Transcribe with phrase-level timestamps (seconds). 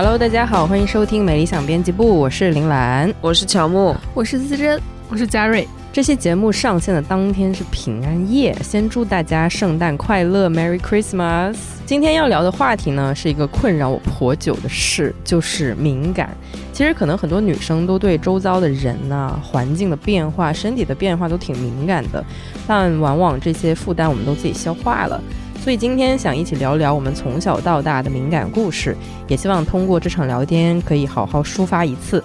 [0.00, 5.66] Hello，大家好，欢迎收听美理想编辑部，我是林兰，我是乔木，我是思珍，我是嘉瑞。
[5.92, 11.56] 这期节目上线的当天是平安夜，先祝大家圣诞快乐，Merry Christmas。
[11.84, 16.30] 今天要聊的话题呢，是一个困扰我颇久的事，就是敏感。
[16.72, 22.24] 其实可能很多女生都对周遭的人呐、环境的变化、身体的变化都挺敏感的，
[22.68, 25.20] 但往往这些负担我们都自己消化了。
[25.68, 28.96] 所以今天想一起聊聊我们从小到大的敏感故事，
[29.26, 32.24] 也希望通过这场聊天可以好好抒发一次。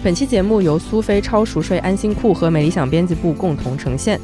[0.00, 4.20] 本期节目由苏菲超熟睡安心裤和美理想编辑部共同呈现。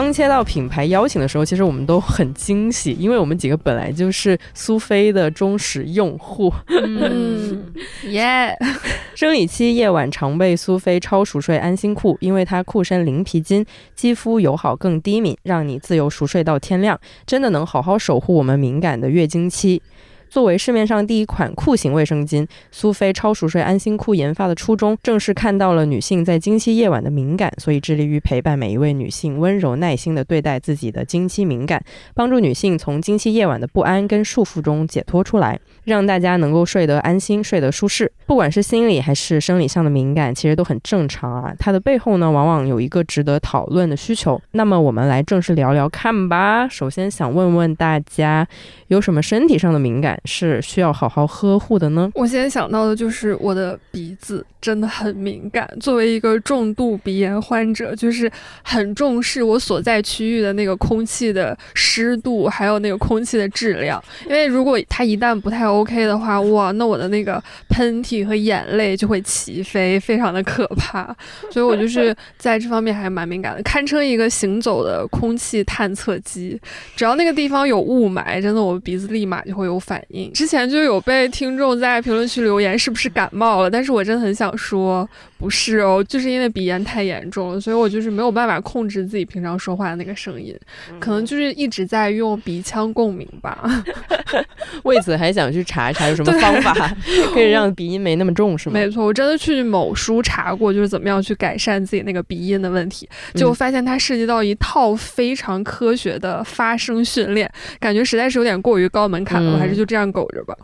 [0.00, 6.54] 刚接到品牌邀请的时候，其实我们都很惊喜，因为我们几个本来就是苏菲的忠实用户。
[6.68, 7.64] 嗯，
[8.04, 8.56] 耶！
[9.16, 16.96] 生理期夜晚常备苏菲超熟睡安心裤，因为它裤身零皮筋，肌肤友好更低敏，让你自由熟睡到天亮，
[17.26, 19.82] 真的能好好守护我们敏感的月经期。
[20.30, 31.82] 作为市面上第一款裤型卫生巾，苏菲超熟睡安心裤研发的初衷，正是看到了女性在经期夜晚的敏感，所以致力于陪伴每一位女性，温柔耐心地对待自己的经期敏感，
[32.14, 38.10] 帮助女性从经期夜晚的不安跟束缚中解脱出来，让大家能够睡得安心、睡得舒适。
[38.26, 41.52] 不管是心理还是生理上的敏感，其实都很正常啊。
[41.58, 44.40] 它的背后呢，往往有一个值得讨论的需求。
[44.52, 46.68] 那么我们来正式聊聊看吧。
[46.68, 48.46] 首先想问问大家，
[48.88, 50.20] 有什么身体上的敏感？
[50.26, 52.10] 是需要好好呵护的呢？
[52.14, 55.66] 我现在想到的就是我的鼻子真的很敏感。
[55.80, 58.30] 作为一个重度鼻炎患者，就是
[58.62, 64.02] 很重视我所在区域的那个空气的湿度，还有那个空气的质量。
[64.26, 71.14] 因为如果它一旦不太的话，哇，那我的那个喷嚏和眼泪就会齐飞，非常的可怕。
[71.50, 76.60] 所以我就 是在这方面还蛮敏感的，堪称一个行走的空气探测机。
[76.96, 80.32] 只要那个地方有雾霾，真的我鼻子立马就会有反应。
[80.32, 83.70] 之前就有被听众在评论区留言，是不是感冒了？
[83.70, 85.08] 但是我真的很想说，
[85.38, 90.56] 不是哦，就是因为鼻炎太严重了，所以我就是没有办法控制自己平常说话的那个声音，
[90.98, 93.82] 可能就是一直在用鼻腔共鸣吧。
[94.84, 96.96] 为此还想去查一查有什么方法
[97.34, 98.74] 可以让鼻音没那么重，是吗？
[98.74, 110.54] 没错，我真的去某书查过，就是怎么样去改善自己那个鼻音的问题，就发现它涉及到一套非常科学的发声训练，感觉实在是有点过于高门槛了，我还是就这样苟着吧。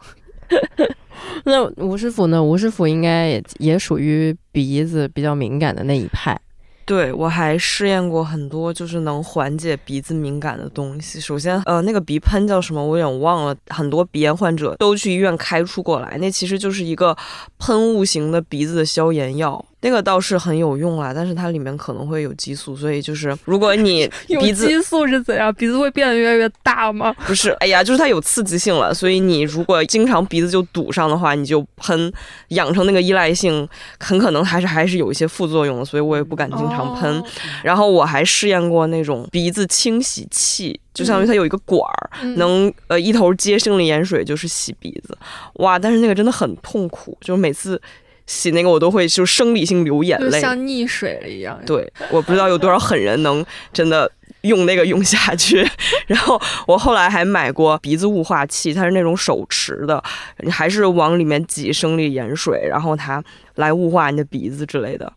[1.44, 2.42] 那吴师傅呢？
[2.42, 6.38] 吴师傅应该也也属于鼻子比较敏感的那一派。
[6.86, 11.20] 对我还试验过很多，就是能缓解鼻子敏感的东西。
[11.20, 12.84] 首先，呃，那个鼻喷叫什么？
[12.84, 13.56] 我有点忘了。
[13.68, 17.16] 很多鼻炎患者都去医院开出过来，那其实就是一个
[17.58, 19.64] 喷雾型的鼻子的消炎药。
[19.84, 27.14] 那个倒是很有用啦，但是它里面可能会有激素，所以就是如果你 鼻子激素是怎样，鼻子会变得越来越大吗？
[27.26, 32.10] 不是，哎呀，就是它有刺激性了，所以你如果经常鼻子就堵上的话，你就喷，
[32.48, 33.68] 养成那个依赖性，
[34.00, 37.22] 很可能还是还是有一些副作用的，所以我也不敢经常喷。
[37.62, 45.14] 然后我还试验过那种鼻子清洗器，就相当于它有一个管儿，能呃一头接生理盐水就是洗鼻子，
[45.56, 47.78] 哇，但是那个真的很痛苦，就是每次。
[48.26, 51.60] 洗那个我都会就生理性流眼泪，像溺水了一样。
[51.66, 54.10] 对，我不知道有多少狠人能真的
[54.42, 55.66] 用那个用下去。
[56.06, 60.02] 然后我后来还买过鼻子雾化器，它是那种手持的，
[60.38, 63.22] 你还是往里面挤生理盐水，然后它
[63.56, 65.12] 来雾化你的鼻子之类的。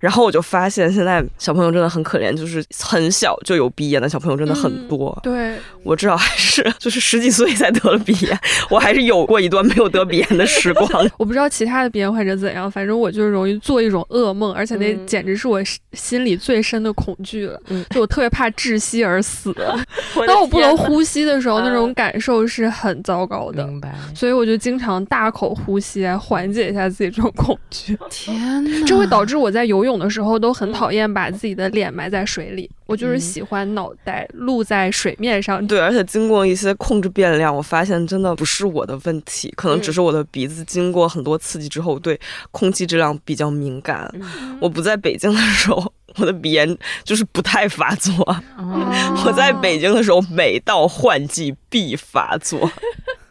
[0.00, 5.18] 然后我就发现，现在小朋友真的很可怜，就是很小就有鼻炎的小朋友真的很多。
[5.24, 6.47] 对我至少还是
[6.78, 8.38] 就是十几岁才得了鼻炎，
[8.70, 10.88] 我还是有过一段没有得鼻炎的时光。
[11.16, 15.60] 我不知道其他的鼻炎患者怎样，反正我就是容易做一种噩梦，而且那简直是我
[15.92, 17.60] 心里最深的恐惧了。
[17.90, 19.52] 就我特别怕窒息而死，
[20.28, 23.66] 当我不能呼吸的时候，那种感受是很糟糕的。
[23.66, 23.92] 明白。
[24.14, 27.98] 所以我就经常大口呼吸，来缓解一下自己这种恐惧。
[28.08, 28.86] 天哪！
[28.86, 29.88] 这会导致我在游泳。
[29.88, 35.64] 泳的时候都很讨厌把自己的脸埋在水里，我就是喜欢脑袋露在水面上。
[35.66, 42.18] 对，而且经过一些控制变量，我发现真的不是我的问题，可能只是我的鼻子经过很多刺激之后对
[42.50, 44.10] 空气质量比较敏感。
[44.58, 48.14] 我不在北京的时候，我的鼻炎就是不太发作；
[49.26, 52.70] 我在北京的时候，每到换季必发作。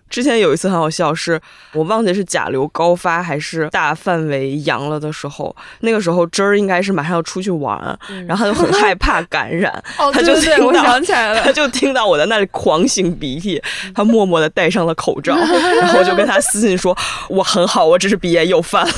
[0.09, 1.39] 之前有一次很好笑，是
[1.73, 7.77] 我忘记是甲流高发还是大范围阳了的时候，那个时候真儿应该是马上要出去玩，
[8.27, 13.61] 然后他就很害怕感染， 哦，他就对对对，我听到想起来了 他，就听到我在那里狂擤鼻涕，
[13.93, 16.97] 他默默的戴上了口罩，然后我就跟他私信说
[17.29, 18.93] ：“我很好，我只是鼻炎又犯了。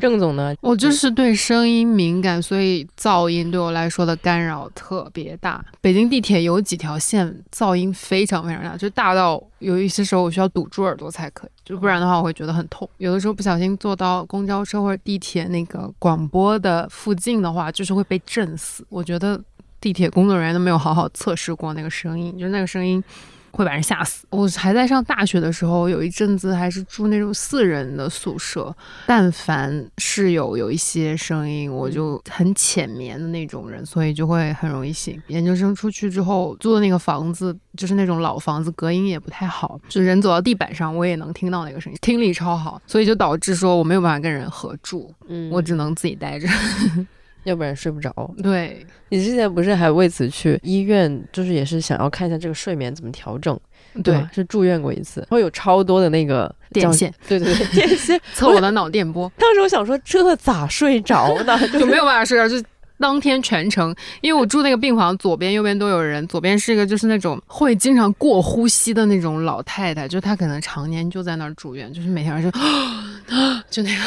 [0.00, 0.54] 郑总呢？
[0.60, 5.62] 我就是对声音敏感，所以噪音对我来说的干扰特别大。
[5.80, 12.88] 北京地铁有几条线噪音非常非常大，就大到有一些时候我需要堵住耳朵才可以，就不然的话我会觉得很痛。
[12.98, 18.84] 有的时候不小心坐到公交车或者地铁那个广播的附近的话，就是会被震死。
[18.88, 19.40] 我觉得
[19.80, 23.02] 地铁工作人员都没有好好测试过那个声音，就是那个声音。
[23.50, 24.26] 会把人吓死。
[24.30, 28.74] 我还在上大学的时候，有一阵子还是住那种四人的宿舍，
[29.06, 35.20] 但凡室友有一些声音，我就很浅眠的那种人，所以就会很容易醒。
[35.28, 46.48] 研究生出去之后租的那个房子就是那种老房子，隔音也不太好，就人走到地板上我也能听到那个声音，听力超好，所以就导致说我没有办法跟人合住，嗯我只能自己待着。
[47.44, 48.12] 要不然睡不着。
[48.42, 53.58] 对，你之前不是还为此去医院，就是也是想要看一下这个睡眠怎么调整，
[54.04, 54.30] 对吧？
[54.32, 58.20] 是住院过一次，会有超多的那个电线，对对对， 电线。
[58.34, 59.30] 测我的脑电波。
[59.38, 61.58] 当时我想说，这咋睡着呢？
[61.78, 62.62] 就没有办法睡着，就
[62.98, 72.52] 当天全程，因为我住那个病房，左边右边都有人，左边是一个就是那种会经常过呼吸的那种老太太，就她可能常年就在那儿住院，就是每天晚上
[73.70, 74.04] 就那个，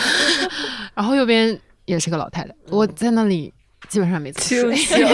[0.94, 3.54] 然后右边也是个老太太，我在那里。
[3.90, 5.06] 基本上没怎么睡， 清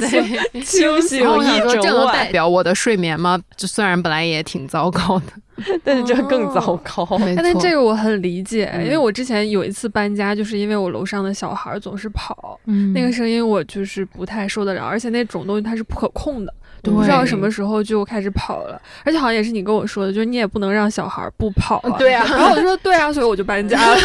[0.00, 3.38] 对， 清醒然后我想说，一整这能代，表我的睡眠吗？
[3.58, 7.06] 就虽然本来也挺糟糕的， 但是这更糟糕。
[7.18, 21.96] 没哎但错，这个我很理解，嗯因为我之前有一次搬家，就是因为我楼上的小孩总是跑，嗯那个声音我就是不太受得了，而且那种东西它是不可控的，对不知道什么时候就开始跑了，而且好像也是你跟我说的，就是你也不能让小孩不跑啊。
[21.98, 23.96] 对啊，然后我就说对啊，所以我就搬家了。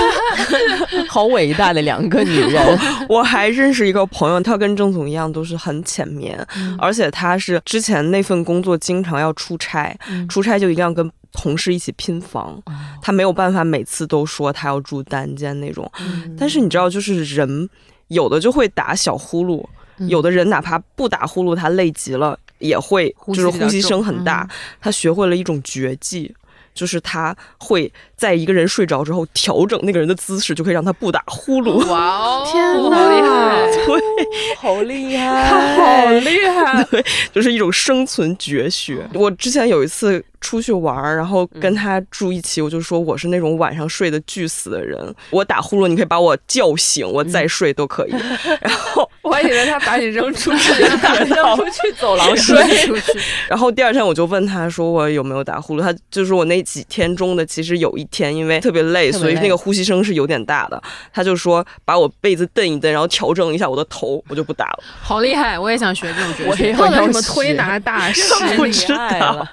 [1.09, 2.79] 好伟大的两个女人，
[3.09, 6.37] 我还认识一个朋友，她跟郑总一样都是很浅眠，
[6.77, 12.61] 而且她是之前那份工作经常要出差，嗯出差就一定要跟同事一起拼房，
[13.01, 15.89] 他没有办法每次都说他要住单间那种。
[16.37, 17.69] 但是你知道，就是人
[18.07, 19.65] 有的就会打小呼噜，
[19.97, 24.47] 嗯有的人哪怕不打呼噜，他累极了也会就是呼吸声很大。
[24.81, 26.33] 他学会了一种绝技。
[26.73, 31.77] 就是他会在一个人睡着之后调整那个人的姿势，就可以让他不打呼噜。
[31.89, 33.71] 哇哦， 天好哪厉害！
[33.71, 36.83] 对，好厉害他害，好厉害！
[36.91, 39.07] 对就是一种生存绝学。
[39.13, 48.11] 我之前有一次出去玩儿，然后跟他住一起，我就说我是那种晚上睡得巨死的人，我打呼噜你可以把我叫醒，我再睡都可以。
[48.59, 50.71] 然后，我还以为他把你扔出去。
[50.81, 52.55] 扔出去走廊睡。
[52.85, 60.81] 出去，然后第二天我就问他说我有没有打呼噜，他就说我那几天中的其实有一天因为特别累，别累所以那个呼吸声是有点大的。
[61.11, 64.83] 他就说把我被子蹬一蹬，然后调整一下我的头，我就不打了。
[65.01, 65.59] 好厉害！
[65.59, 66.73] 我也想学这种绝学我也。
[66.73, 68.21] 碰到什么推拿 大师？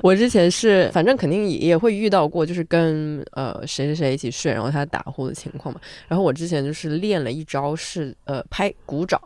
[0.02, 5.80] 我之前是，反正肯定也也会遇到过，就是跟呃谁谁谁一起睡，然后他打呼的情况嘛。
[6.06, 9.20] 然后我之前就是练了一招是呃拍鼓掌，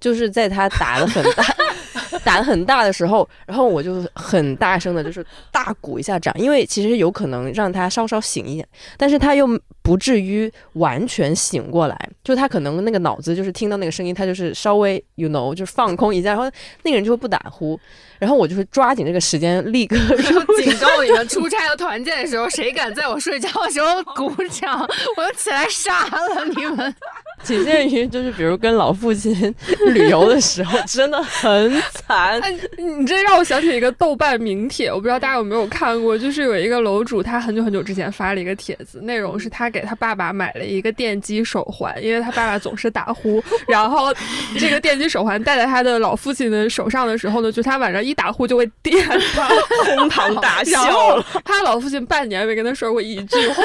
[0.00, 1.44] 就是在他打的很大
[2.24, 9.46] 打的很大的时候，然后我就很大声的就是大鼓一下掌，因为其实有可能让他稍稍醒一点，但是他又
[9.82, 16.44] 不至于完全醒过来，就他可能那个脑子就是听到那个声音，他就是稍微 you know 就是放空一下，然后
[16.82, 17.78] 那个人就会不打呼，
[18.18, 24.80] 然后我就是抓紧这个时间立刻 就警告你们，出差和团建的时候，谁敢在我睡觉的时候鼓掌，
[25.16, 26.94] 我就起来杀了你们。
[27.44, 29.54] 仅限于就是比如跟老父亲
[29.94, 32.40] 旅游的时候，真的很惨。
[32.40, 44.12] 哎，你这让我想起一个豆瓣名帖，我不知道大家有没有看过，就是有一个楼主，他很久很久之前发了一个帖子，内容是他给他爸爸买了一个电击手环，因为他爸爸总是打呼，然后
[44.58, 49.48] 这个电击手环戴在他的老父亲的手上的时候呢，就他晚上一打呼就会电他，
[49.96, 51.24] 哄堂大笑了。
[51.44, 53.62] 他老父亲半年没跟他说过一句话，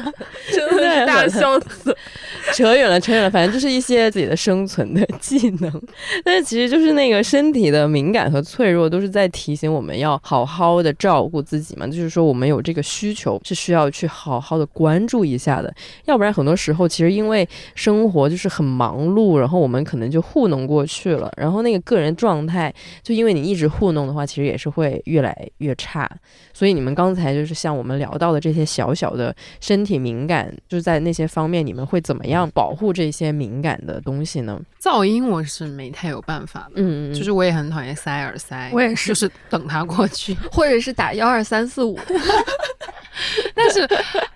[0.52, 1.96] 真的是大笑死。
[2.52, 5.82] 扯远了，扯远了，反正就是一些自己的生存的技能，
[6.22, 11.86] 但是其实就是那个身体的敏感和脆弱，都是在提醒我们要好好的照顾自己嘛。
[11.86, 15.74] 就是说，我们有这个需求是需要去好好的关注一下的，
[16.04, 22.72] 要不然很多时候其实因为生活就是很忙碌，然后我们可能就糊弄过去了，然后那个个人状态
[23.02, 26.08] 就因为你一直糊弄的话，其实也是会越来越差。
[26.52, 34.60] 所以你们刚才就是像我们聊到的这些小小的身体敏感，就是在那些方面，你们会怎么样保护这些敏感的东西呢？
[34.80, 40.34] 噪音我是没太有办法的，嗯就是我也很很讨厌塞耳塞，我也是就是等它过去。
[40.52, 41.98] 或者是打幺二三四五。
[43.54, 43.88] 但是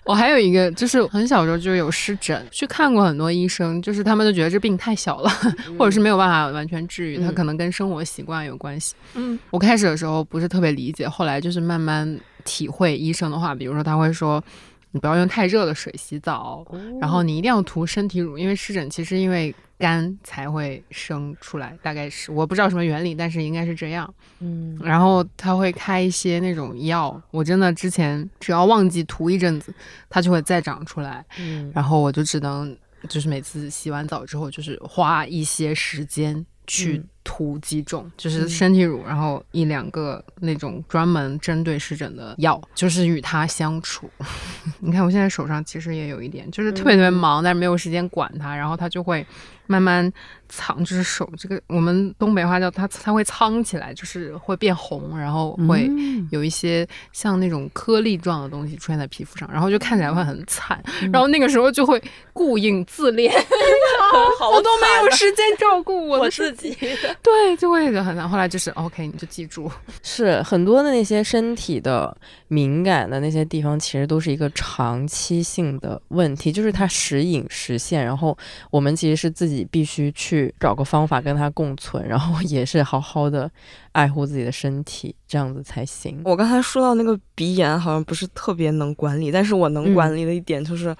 [0.05, 5.29] 我还有一个，就是很小时候就有湿疹，去看过很多医生，就是他们都觉得这病太小了，
[5.77, 8.95] 或者是没有办法完全治愈，它可能跟生活习惯有关系。
[9.15, 14.43] 嗯，我开始的时候不是特别理解，后来就是慢慢体会医生的话，比如说他会说。
[14.91, 16.65] 你不要用太热的水洗澡，
[16.99, 24.11] 然后你一定要涂身体乳，因为湿疹其实因为干才会生出来，大概是我不知道什么原理，但是应该是这样。
[24.39, 29.71] 嗯，然后他会开一些那种药，我真的之前只要忘记涂一阵子，
[30.09, 32.75] 它就会再长出来，嗯然后我就只能
[33.07, 37.07] 就是每次洗完澡之后，就是花一些时间去嗯。
[37.31, 44.09] 涂几种，就是身体乳，然后一两个那种专门针对湿疹的药，就是与它相处。
[44.81, 49.23] 你看我现在手上其实也有一点，就是特别特别忙，但是没有时间管它，然后它就会
[49.69, 50.11] 慢慢
[50.49, 56.27] 藏，就是手这个我们东北话叫它，它会藏起来，就是会变红，然后会嗯。
[56.31, 61.11] 有一些像那种颗粒状的东西出现在皮肤上，然后就看起来会很惨，嗯。
[61.11, 62.01] 然后那个时候就会
[62.33, 63.29] 顾影自怜，
[64.39, 66.75] 好我都没有时间照顾我我自己。
[67.21, 68.27] 对，就会很惨。
[68.27, 69.71] 后来就是 OK，你就记住，
[70.01, 72.15] 是很多的那些身体的
[72.47, 78.35] 敏感的那些地方，其实都是一个长期性的问题，就是它时隐时现，然后
[78.71, 83.49] 我们其实是自己必须去找个方法跟它共存，然后也是好好的
[83.91, 86.21] 爱护自己的身体，这样子才行。
[86.25, 90.95] 我刚才说到那个鼻炎，好像不是特别能管理，但是我能管理的一点就是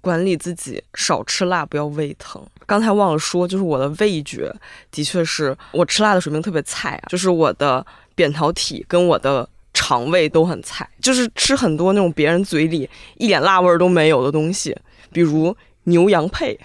[0.00, 2.42] 管理自己少吃辣，不要胃疼。
[2.66, 4.52] 刚才忘了说，就是我的味觉
[4.90, 9.48] 的确是我吃辣的水平特别菜啊，就是我的扁桃体跟我的。
[9.74, 14.76] 肠胃都很菜，就是吃很多那种别人嘴里一点辣味儿都没有的东西，
[15.10, 16.56] 比如牛羊配，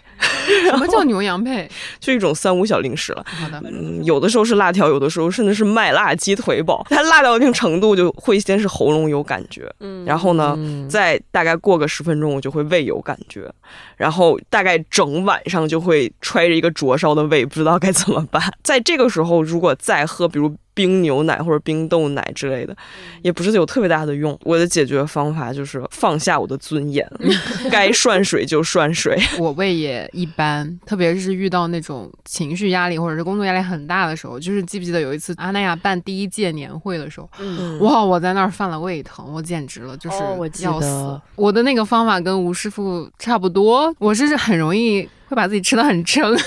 [0.72, 1.70] 什么叫牛羊配？
[2.00, 3.26] 就一种三无小零食了。
[3.28, 6.86] 好的，嗯，有的时候是辣条，有的时候甚至是麦辣鸡腿堡。
[6.90, 13.52] 它辣到一定程度，就会先是喉咙有感觉，嗯然后呢，嗯再大概过个十分钟，我就会胃有感觉，
[13.98, 18.42] 然后大概整晚上就会揣着一个灼烧的胃，不知道该怎么办。
[18.64, 22.78] 在这个时候，如果再喝，比如冰牛奶或者冰豆奶之类的，
[23.24, 24.38] 也不是有特别大的用。
[24.44, 27.04] 我的解决方法就是放下我的尊严，
[27.72, 29.20] 该涮水就涮水。
[29.40, 40.18] 我胃也一般，特别是遇到那种情绪压力或者是工作压力很大的时候，就是记不记得有一次阿那亚办第一届年会的时候，嗯哇，我在那儿犯了胃疼，我简直了，就是
[40.64, 40.88] 要死。
[40.88, 46.38] 得我的那个方法跟吴师傅差不多，我是很容易会把自己吃的很撑。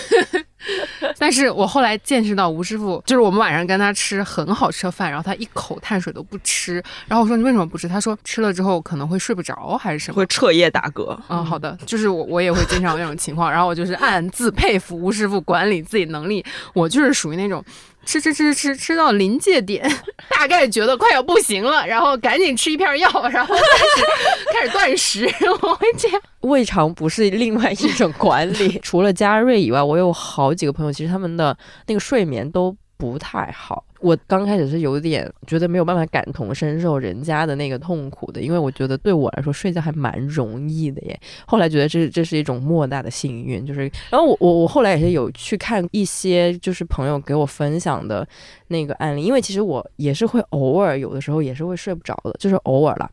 [1.19, 7.87] 但是我后来见识到吴师傅，就是我们晚上跟他吃很好吃的饭，然后他一口碳水都不吃，然后我说你为什么不吃？
[7.87, 10.27] 他说吃了之后可能会睡不着还是什么会。
[10.31, 17.63] 彻夜打嗝，嗯，好的，就是我我也会经常有那种情况，然后我就是暗自佩服吴师傅管理自己能力，我就是属于那种
[18.05, 19.89] 吃吃吃吃吃到临界点，
[20.31, 25.25] 大概觉得快要不行了，然后赶紧吃一片药，然后开始开始断食，
[25.63, 26.21] 我会这样。
[26.41, 28.79] 未尝不是另外一种管理。
[28.83, 33.85] 除了嘉瑞以外，我有好几个朋友，其实他们的那个睡眠都不太好。
[34.01, 41.21] 我刚开始是有点觉得没有办法感同身受人家的那个痛苦的，因为我觉得对我来说睡觉还蛮容易的耶。
[41.47, 48.27] 后来觉得这这是一种莫大的幸运，就是，然后我我我后来也是有去看一些就是朋友给我分享的
[48.69, 53.11] 那个案例，因为其实我也是会偶尔有的时候也是会睡不着的，就是偶尔啦。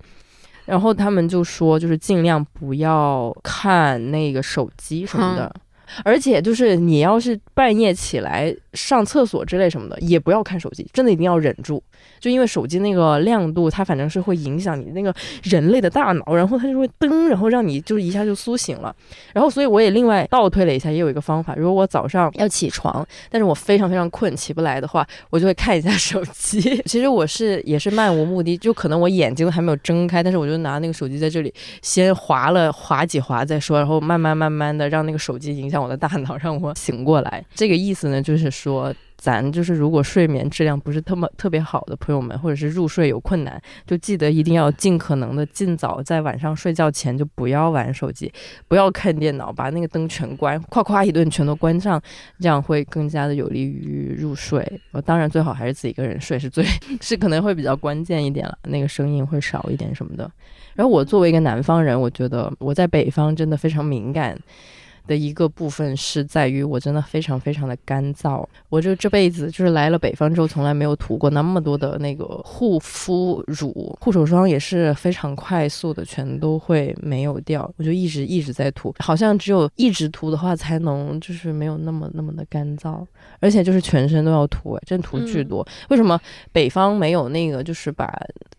[0.66, 5.56] 然后他们就说，就是尽量不要看那个手机什么的，
[6.04, 11.82] 而且就是你要是半夜起来上厕所之类什么的，也不要看手机，真的一定要忍住。
[12.20, 15.14] 就因为手机那个亮度，它反正是会影响你那个
[15.44, 18.96] 人类的大脑，然后它就会噔，然后让你就是一下就苏醒了。
[19.34, 26.60] 然后所以我也另外倒推了一下，也有一个方法，如果我早上要起床，但是我非常非常困起不来的话，我就会看一下手机。
[26.86, 37.44] 其实我是也是漫无目的，就可能我眼睛都还没有睁开，但是我就拿那个手机在这里先划了划几划再说，然后慢慢慢慢的让那个手机影响我的大脑， 让我醒过来。
[37.54, 38.94] 这个意思呢，就是说。
[39.20, 48.32] 咱就是，如果睡眠质量不是特么特别好的朋友们，或者是入睡有困难，就记得一定要尽可能的尽早在晚上睡觉前就不要玩手机，
[48.68, 52.00] 不要看电脑，把那个灯全关，夸夸一顿全都关上，
[52.40, 54.64] 这样会更加的有利于入睡。
[54.92, 56.64] 呃当然最好还是自己一个人睡是最
[57.02, 60.30] 是可能会比较关键一点了，那个声音会少一点什么的。
[60.76, 64.38] 然后我作为一个南方人，我觉得我在北方真的非常敏感。
[65.08, 83.06] 的一个部分是在于我真的非常非常的干燥，我就这辈子就是来了北方之后从来没有涂过那么多的那个护肤乳，护手霜也是非常快速的全都会没有掉，我就一直一直在涂，好像只有一直涂的话才能就是没有那么那么的干燥，
[83.40, 85.66] 而且就是全身都要涂，哎，真涂巨多。
[85.90, 86.20] 为什么
[86.52, 88.12] 北方没有那个就是把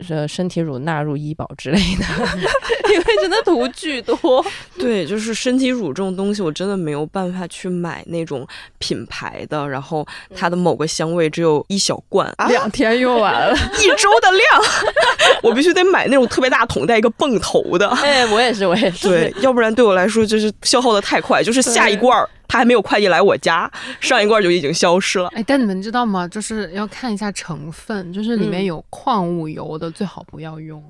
[0.09, 2.05] 呃身体乳纳入医保之类的？
[2.90, 4.19] 因为真的涂巨多。
[4.78, 8.47] 对，就是身体乳这种东西，我真的没有办法去买那种
[8.78, 14.62] 品牌的，然后它的某个香味只有一小罐，两天用完了， 一周的量，
[15.42, 17.88] 我必须得买那种特别大桶带一个泵头的。
[17.88, 19.09] 哎，我也是，我也是。
[19.09, 22.28] 对，要不然对我来说就是消耗的太快，就是下一罐儿。
[22.50, 25.28] 它还没有快递来我家，上一罐就已经消失了。
[25.35, 26.26] 哎，但你们知道吗？
[26.26, 30.83] 就是要看一下成分，就是里面有矿物油的最好不要用。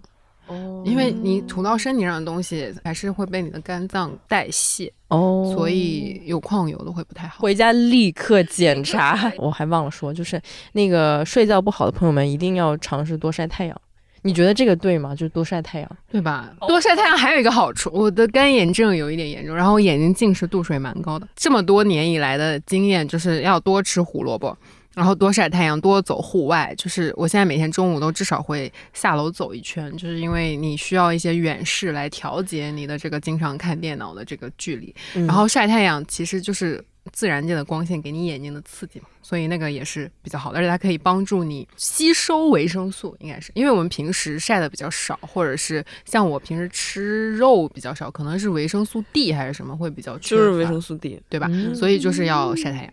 [0.49, 4.93] 哦，因为你涂到身体上的东西还是会被你的肝脏代谢。
[5.09, 7.40] 哦，所以有矿油的会不太好。
[7.40, 9.33] 回家立刻检查。
[9.38, 10.40] 我还忘了说，就是
[10.73, 13.81] 那个睡觉不好的朋友们一定要尝试多晒太阳。
[14.23, 15.14] 你觉得这个对吗？
[15.14, 16.52] 就是多晒太阳，对吧？
[16.67, 21.26] 多晒太阳还有一个好处，我的干眼症有一点严重，然后我眼睛近视度数也蛮高的。
[21.37, 24.55] 这么多年以来的经验就是要多吃胡萝卜，
[24.99, 26.75] 然后多晒太阳，多走户外。
[26.76, 34.95] 就是我现在每天中午都至少会下楼走一圈，就是因为你需要一些远视来调节你的这个经常看电脑的这个距离。
[35.14, 36.85] 然后晒太阳其实就是。
[37.11, 51.49] 自然界的光线给你眼睛的刺激嘛，所以那个也是比较好的，而且它可以帮助你吸收维生素，应该是因为我们平时晒的比较少，或者是像我平时吃肉比较少，可能是维生素 D 还是什么会比较缺就是维生素 D 对吧？
[51.75, 52.93] 所以就是要晒太阳。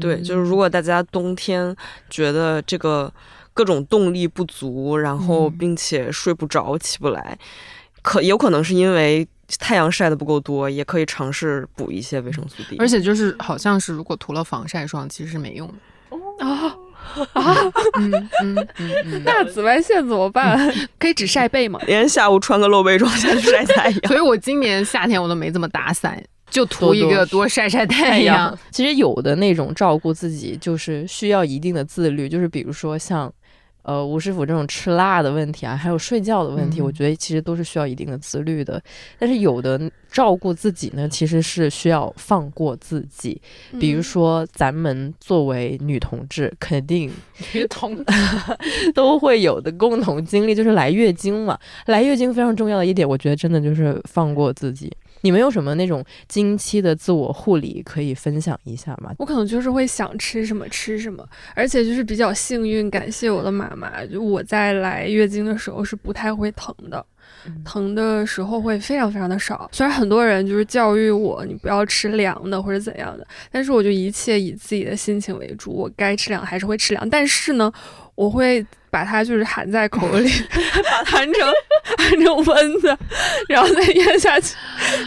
[0.00, 1.74] 对，就是如果大家冬天
[2.08, 3.12] 觉得这个
[3.54, 7.38] 各种动力不足，然后并且睡不着、起不来，
[8.02, 9.26] 可有可能是因为。
[9.58, 12.76] 太阳晒的不够多，也可以尝试补一些维生素 D。
[12.78, 16.46] 而且就是好像是，如果涂了防晒霜，其实是没用的。
[16.46, 16.74] 啊
[17.34, 17.72] 啊！
[17.98, 18.68] 嗯嗯
[19.04, 20.72] 嗯，那紫外线怎么办？
[20.98, 21.78] 可以只晒背吗？
[21.86, 24.00] 连下午穿个露背装下去晒太阳。
[24.08, 26.22] 所以我今年夏天我都没怎么打伞，
[26.52, 28.56] 就图一个多晒晒太阳。
[28.70, 33.32] 其实有的那种照顾自己，就是需要一定的自律，就是比如说像。
[33.84, 38.80] 呃，吴师傅这种吃辣的问题啊，还有睡觉的问题，我觉得其实都是需要一定的自律的。
[39.18, 43.42] 但是有的照顾自己呢，其实是需要放过自己。
[43.80, 47.10] 比如说，咱们作为女同志，肯定
[47.54, 47.98] 女同
[48.94, 51.58] 都会有的共同经历，就是来月经嘛。
[51.86, 54.92] 来月经非常重要的一点，我觉得真的就是放过自己。
[55.22, 59.12] 你们有什么那种经期的自我护理可以分享一下吗？
[59.18, 67.04] 我可能就是会想吃什么吃什么，而且就是比较幸运，感谢我的妈妈，就我在来月经的时候是不太会疼的，
[67.64, 69.68] 疼的时候会非常非常的少。
[69.72, 77.72] 虽然很多人就是教育我你不要吃凉的或者怎样的，但是我就一切以自己的心情为主，我该吃凉还是会吃凉，但是呢，
[78.14, 78.64] 我会。
[78.92, 80.28] 把它就是含在口里，
[80.84, 81.52] 把含成
[81.96, 82.98] 含成温的，
[83.48, 84.54] 然后再咽下去，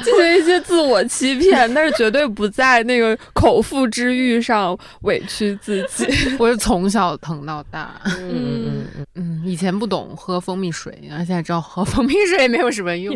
[0.04, 6.08] 进行一些自我欺骗，但是绝对不在那个口腹之欲上委屈自己。
[6.40, 13.16] 我是从小疼到大，嗯嗯嗯嗯，以前不懂喝蜂蜜水，然后现在知道喝蜂蜜水也没有什么用，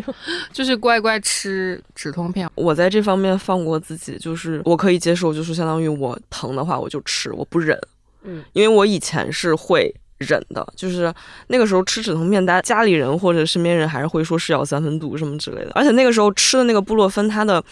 [0.52, 2.48] 就是乖乖吃止痛片。
[2.54, 7.76] 我在这方面放过自己，就是我可以接受，就是相当于我疼的话我就吃，我不忍，
[8.22, 9.94] 嗯，因为我以前是会。
[10.20, 11.10] 忍的，就是
[11.46, 17.64] 那个时候吃止痛片，大家家里人或者身边人还是会说是药三分毒什么之类的，而且那个时候吃的那个布洛芬，它的。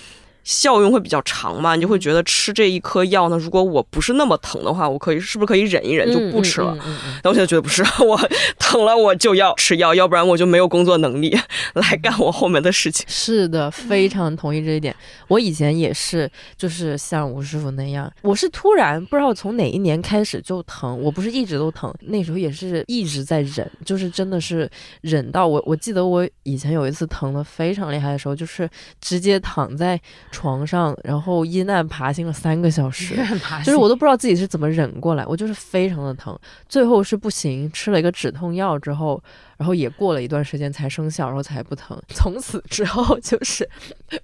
[0.44, 6.74] 效用会比较长嘛，你就会觉得吃这一颗药呢，如果我不是那么疼的话，我可以是不是可以忍一忍就不吃了？
[7.22, 8.18] 但我现在觉得不是， 我
[8.59, 11.37] 疼了我就要吃药，要不然我就没有工作能力
[11.74, 13.05] 来干我后面的事情。
[13.09, 14.94] 是的，非常同意这一点。
[15.29, 24.70] 我以前也是，就是像吴师傅那样，我是突然不知道从哪一年开始就疼，我不是一直都疼，那时候也是一直在忍，就是真的是
[25.03, 28.66] 忍到我，我记得我以前有一次疼的非常厉害的时候，就是
[29.01, 30.01] 直接躺在。
[30.38, 33.16] 床上，然后阴暗爬行了三个小时，
[33.64, 39.20] 就是我都不知道自己是怎么忍过来，我就是非常的疼，最后是不行，吃了一个止痛药之后。
[39.59, 42.01] 然后也过了一段时间才生效，然后才不疼。
[42.09, 43.68] 从此之后 就是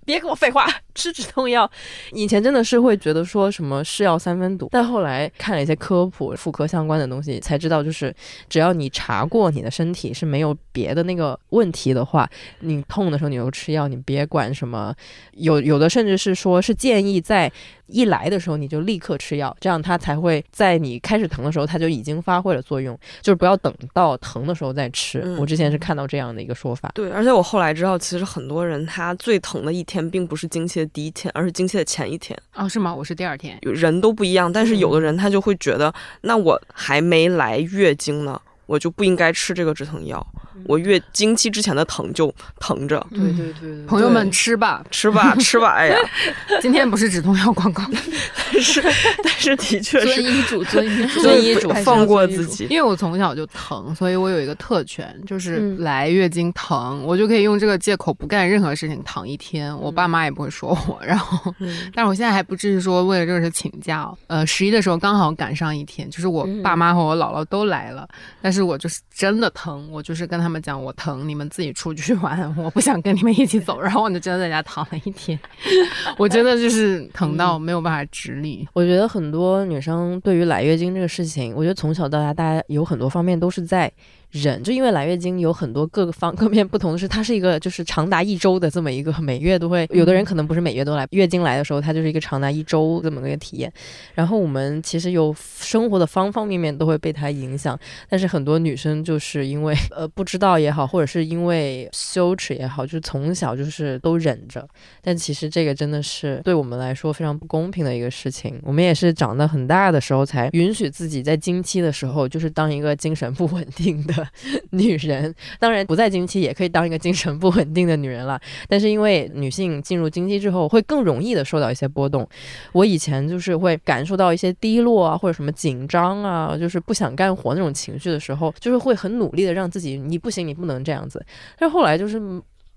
[0.07, 1.71] 别跟我废话，吃止痛药。
[2.13, 8.15] 以前真的是会觉得说什么是药三分毒，但后来看了一些科普、妇科相关的东西，才知道就是
[8.49, 14.95] 只要你查过你的身体是没有别的那个问题的话，你痛的时候你就吃药，你别管什么。
[15.33, 17.51] 有有的甚至是说是建议在
[17.87, 25.21] 一来的时候你就立刻吃药，这样它才会在你开始疼的时候它就已经发挥了作用，就是不要等到疼的时候再吃。
[25.25, 26.91] 嗯我之前是看到这样的一个说法。
[26.95, 32.39] 对，而且我后来知道，其实很多人他最疼的一天并不是经期的第一天，而是经期的前一天。
[32.55, 32.95] 哦，是吗？
[32.95, 33.59] 我是第二天。
[33.63, 35.93] 人都不一样，但是有的人他就会觉得，
[36.23, 40.27] 那我还没来月经呢，我就不应该吃这个止疼药。
[40.67, 45.97] 我月经期之前的疼就疼着，对对对对朋友们吃吧，吃吧吃吧，哎呀，
[46.61, 47.83] 今天不是止痛药广告，
[48.53, 48.83] 但是
[49.23, 52.25] 但是的确是遵医嘱，遵医嘱， 遵医嘱放过。
[52.27, 52.67] 自己。
[52.71, 60.99] 因为我从小就疼，所以我有一个特权，就是嗯来月经疼，我就可以用这个借口不干任何事情躺一天，我爸妈也不会说我。
[61.05, 64.17] 然后，嗯但是我现在还不至于说为了这个事请假哦。
[64.29, 68.09] 呃，十一的时候刚好赶上一天，就是我嗯爸妈和我姥姥都来了，
[68.41, 73.81] 但是我就是真的疼，我就是跟他们讲我疼，你们自己出去玩， 我不想跟你们一起走。
[73.81, 75.39] 然后我就真的在家躺了一天，
[76.19, 78.67] 我真的就是疼到没有办法直立。
[78.73, 83.91] 我觉得很多女生对于来月经这个事情，我觉得从小到大，大家有很多方面都是在
[84.35, 93.73] 忍，就因为来月经有很多各个方各面不同的是，它是一个就是长达一周的这么一个每月都会，有的人可能不是每月都来，月经来的时候，它就是一个长达一周这么个体验。
[94.13, 104.69] 然后我们其实有生活的方方面面都会被它影响，但是很多女生就是因为呃不知道也好，或者是因为羞耻也好，就是从小就是都忍着。
[105.01, 108.61] 但其实这个真的是对我们来说非常不公平的一个事情。
[108.65, 114.24] 我们也是长得很大的时候才允许自己在经期的时候，就是当一个精神不稳定的
[114.71, 115.35] 女人。
[115.59, 118.41] 当然，不在经期也可以当一个精神不稳定的女人了。
[118.69, 122.29] 但是因为女性进入经期之后，会更容易的受到一些波动。
[122.73, 131.25] 我以前就是会感受到一些低落啊，或者什么紧张啊，就是不想干活那种情绪的时候，就是会很努力的让自己，你不行，你不能这样子。
[131.59, 132.21] 但后来就是。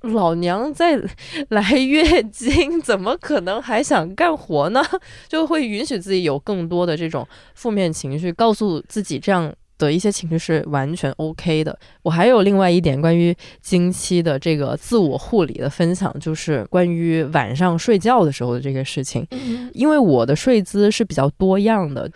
[0.01, 0.95] 老娘在
[1.49, 4.79] 来月经，怎么可能还想干活呢？
[5.27, 11.77] 就会允许自己有更多的这种负面情绪，告诉自己这样的一些情绪是完全 OK 的。
[12.01, 19.25] 我还有另外一点关于经期的这个自我护理的分享，就是关于晚上睡觉的时候的这个事情。
[19.31, 22.09] 嗯因为我的睡姿是比较多样的，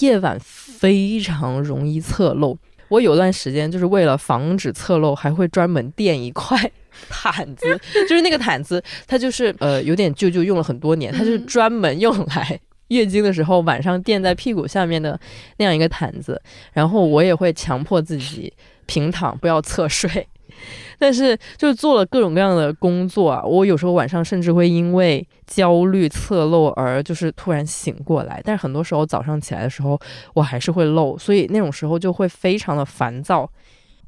[0.00, 2.56] 夜晚非常容易侧漏。
[2.88, 6.58] 我有段时间就是为了防止侧漏，还会专门垫一块
[7.08, 15.18] 毯子，就是那个毯子，它就是呃有点旧旧，用了很多年，它就是嗯专门用来月经的时候晚上垫在屁股下面的
[15.58, 16.40] 那样一个毯子。
[16.72, 18.52] 然后我也会强迫自己
[18.86, 20.26] 平躺，不要侧睡。
[21.00, 29.98] 但是就是做了各种各样的工作啊，我有时候晚上甚至会因为焦虑侧漏而就是突然醒过来，但是很多时候早上起来的时候
[30.32, 33.50] 我还是会漏，所以那种时候就会非常的烦躁。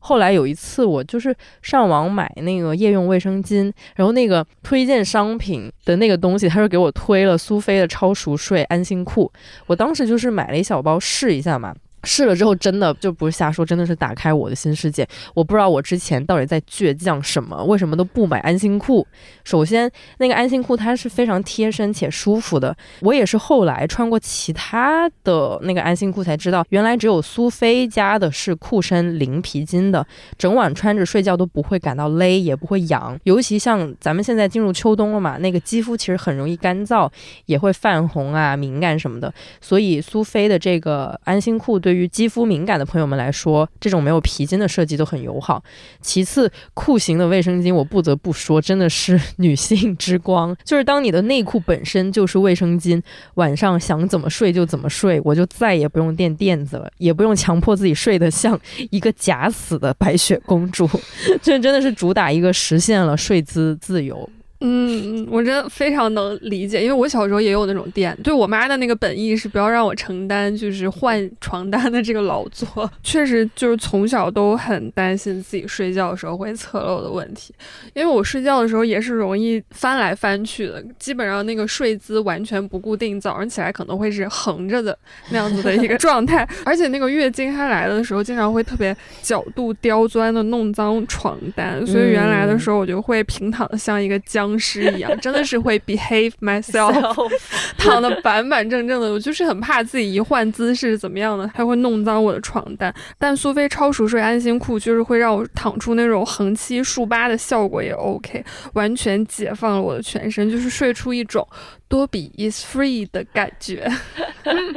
[0.07, 9.33] 后来有一次，我就是上网买那个夜用卫生巾，然后那个推荐商品的那个东西，他就给我推了苏菲的超熟睡安心裤，
[9.67, 11.75] 我当时就是买了一小包试一下嘛。
[12.07, 15.07] 试了之后，真的就不是瞎说，真的是打开我的新世界。
[15.35, 19.07] 我不知道我之前到底在倔强什么，为什么都不买安心裤。
[19.45, 22.75] 首先，那个安心裤它是非常贴身且舒服的。
[23.01, 30.07] 我也是后来穿过其他的那个安心裤才知道，原来只有苏菲家的是裤身零皮筋的，
[30.39, 33.19] 整晚穿着睡觉都不会感到勒，也不会痒。
[33.25, 37.11] 尤其像咱们现在进入秋冬了嘛，那个肌肤其实很容易干燥，
[37.47, 39.33] 也会泛红啊、敏感什么的。
[39.61, 45.63] 所以苏菲的这个安心裤对于肌肤敏感的朋友们来说，这种没有皮筋的设计都很友好。
[46.01, 50.57] 其次，裤型的卫生巾，我不得不说，真的是 女性之光。
[50.65, 53.03] 就是当你的内裤本身就是卫生巾，
[53.35, 58.59] 晚上想怎么睡就怎么睡，我就再也不用垫垫子了，也不用强迫自己睡得像
[58.91, 60.89] 一个假死的白雪公主。
[61.43, 64.29] 这真的是主打一个实现了睡姿自由。
[64.61, 77.55] 嗯，嗯我真的非常能理解，因为我小时候也有那种店，对我妈的那个本意是不要让我承担就是换床单的这个劳作，确实就是从小都很担心自己睡觉的时候会侧漏的问题，
[77.95, 84.97] 因为我睡觉的时候也是容易翻来翻去的，基本上那个睡姿完全不固定，早上起来可能会是横着的
[85.31, 97.31] 那样子的一个 状态，而且那个月经它来的时候，经常会特别角度刁钻的弄脏床单，所以原来的时候我就会平躺的像一个僵尸一样，真的是会 behave myself，
[97.79, 99.11] 躺的板板正正的。
[99.11, 102.95] 我就是很怕自己一换姿势怎么样呢，它会弄脏我的床单。
[103.19, 111.47] 但苏菲超熟睡安心裤就是会让我躺出那种横七竖八的效果也 OK，完全解放了我的全身，就是睡出一种
[111.89, 113.91] 多比 is free 的感觉。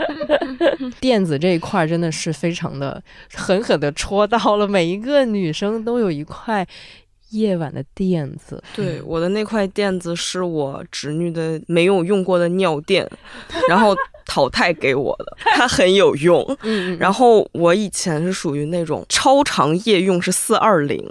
[1.00, 3.02] 垫子这一块儿真的是非常的
[3.34, 6.66] 狠狠的戳到了每一个女生都有一块
[7.30, 13.10] 夜晚的垫子，对，我的那块垫子是我侄女的没有用过的尿垫，
[13.68, 13.96] 然后
[14.30, 16.58] 淘汰给我的，它很有用。
[16.62, 21.04] 嗯然后我以前是属于那种超长夜用是四二零，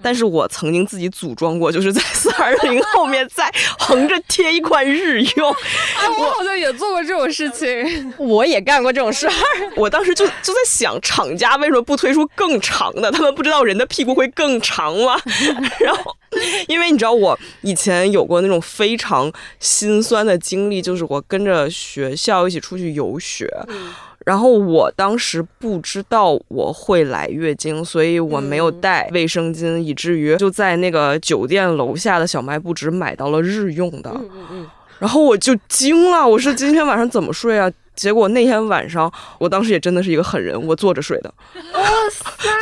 [0.00, 5.50] 但是我曾经自己组装过，就是在四二零后面再横着贴一块日用。
[5.50, 8.14] 啊，我好像也做过这种事情。
[8.16, 9.32] 我也干过这种事儿。
[9.76, 13.10] 我当时就就在想，厂家为什么不推出更长的？
[13.10, 15.18] 他们不知道人的屁股会更长吗？
[15.80, 16.14] 然后，
[16.68, 23.48] 因为你知道我以前有过那种非常心酸的经历，就是我跟着学校一起出去游学。
[24.26, 34.10] 然后我当时不知道我会来月经，所以我没有带卫生巾，以至于就在那个酒店楼下的小卖部只买到了日用的。
[34.14, 37.72] 嗯嗯然后我就惊了，我说今天晚上怎么睡啊？
[38.00, 41.30] 结果那天晚上，我当时也真的是一个狠人，我坐着睡的，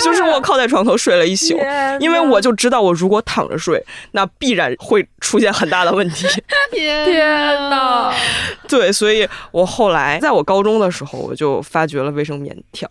[0.03, 1.57] 就是我靠在床头睡了一宿，
[2.01, 6.27] 因为我就知道我如果躺着睡，那必然会出现很大的问题。
[6.73, 8.13] 天 天哪！
[8.67, 12.89] 对，所以我后来在我高中的时候，我就发掘了卫生棉条。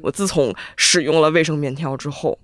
[0.00, 2.38] 我自从使用了卫生棉条之后。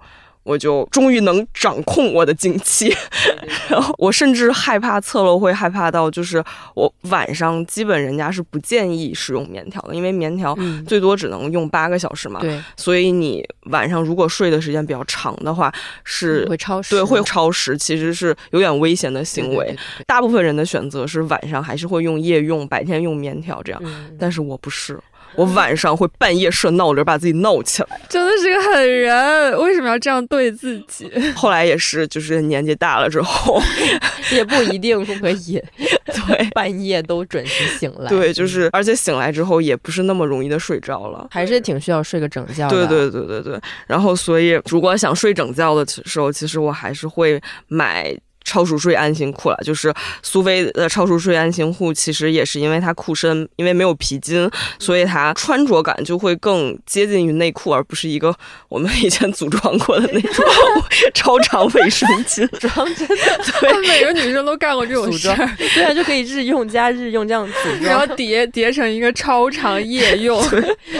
[0.46, 2.94] 我就终于能掌控我的经期，
[3.68, 6.42] 然后我甚至害怕侧漏，会害怕到就是
[6.74, 15.72] 我晚上基本人家是不建议使用棉条的，因为棉条嗯，最多只能用八个小时嘛，对，所以你晚上如果睡的时间比较长的话，
[16.04, 19.66] 是会超时，对会超时，其实是有点危险的行为。
[19.66, 20.04] 对对对对。
[20.06, 24.16] 大部分人的选择是晚上还是会用夜用，白天用棉条这样，嗯。
[24.18, 24.96] 但是我不是。
[25.36, 28.00] 我晚上会半夜设闹铃，把自己闹起来。
[28.08, 31.10] 真的是个狠人，为什么要这样对自己？
[31.34, 33.60] 后来也是，就是年纪大了之后，
[34.32, 35.62] 也不一定可以
[36.26, 38.08] 对半夜都准时醒来。
[38.08, 41.28] 对，就是而且醒来之后也不是那么容易的睡着了。
[41.30, 42.86] 还是挺需要睡个整觉的。
[42.86, 48.16] 对对对对对，然后所以如果想睡整觉的时候，其实我还是会买。
[48.46, 58.32] 超熟睡安心裤了，就是苏菲的超熟睡安心裤，其实也是因为它裤身，因为没有皮筋，所以它穿着感就会更接近于内裤，而不是一个
[58.68, 60.44] 我们以前组装过的那种
[61.12, 62.46] 超长卫生巾。
[62.60, 63.16] 装真的
[63.60, 70.40] 对， 每个女生都干过这种组装事儿，，对啊，就可以日用加日用这样组装然后，叠叠成一个超长夜用。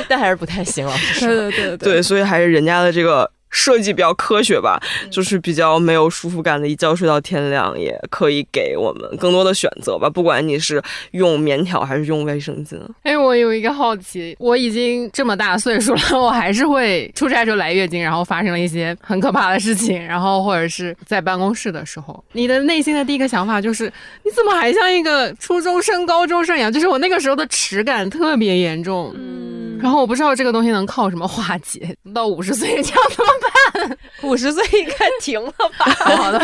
[0.08, 1.28] 但还是不太行，老实说。
[1.28, 10.10] 对对对对，所以还是人家的这个设计比较科学吧，嗯就是比较没有舒服感的，一觉睡到天亮，也可以给我们更多的选择吧。
[10.10, 10.82] 不管你是
[11.12, 23.84] 用棉条还是用卫生巾，哎，我有一个好奇，我已经这么大岁数了， 我还是会出差时候来月经，然后发生了一些很可怕的事情，然后或者是在办公室的时候，你的内心的第一个想法就是，
[24.24, 26.72] 你怎么还像一个初中生、高中生一样？
[26.72, 29.14] 就是我那个时候的耻感特别严重。
[29.16, 33.32] 嗯然后我不知道这个东西能靠什么化解， 到五十岁这样怎么
[33.88, 35.84] 办 五十岁应该停了吧？
[36.16, 36.40] 好的，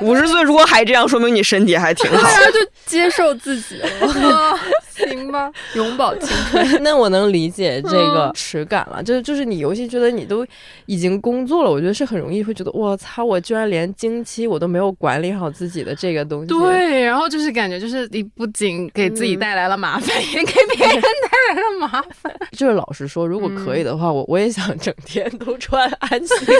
[0.00, 2.16] 五十岁如果还这样，说明你身体还挺好。
[2.16, 4.58] 对啊，就接受自己了，
[5.08, 5.50] 行吧。
[5.74, 6.82] 永葆青春。
[6.82, 10.46] 那我能理解这个耻感了，就是就是你尤其觉得你都
[10.86, 22.32] 已经工作了，我觉得是很容易会觉得我操，我居然连经期我都没有管理好自己的这个东西。，对，然后就是感觉就是你不仅给自己带来了麻烦，也给别人带来了麻烦。
[22.56, 26.52] 就是老实说，如果可以的话，我我也想整天都穿安心裤。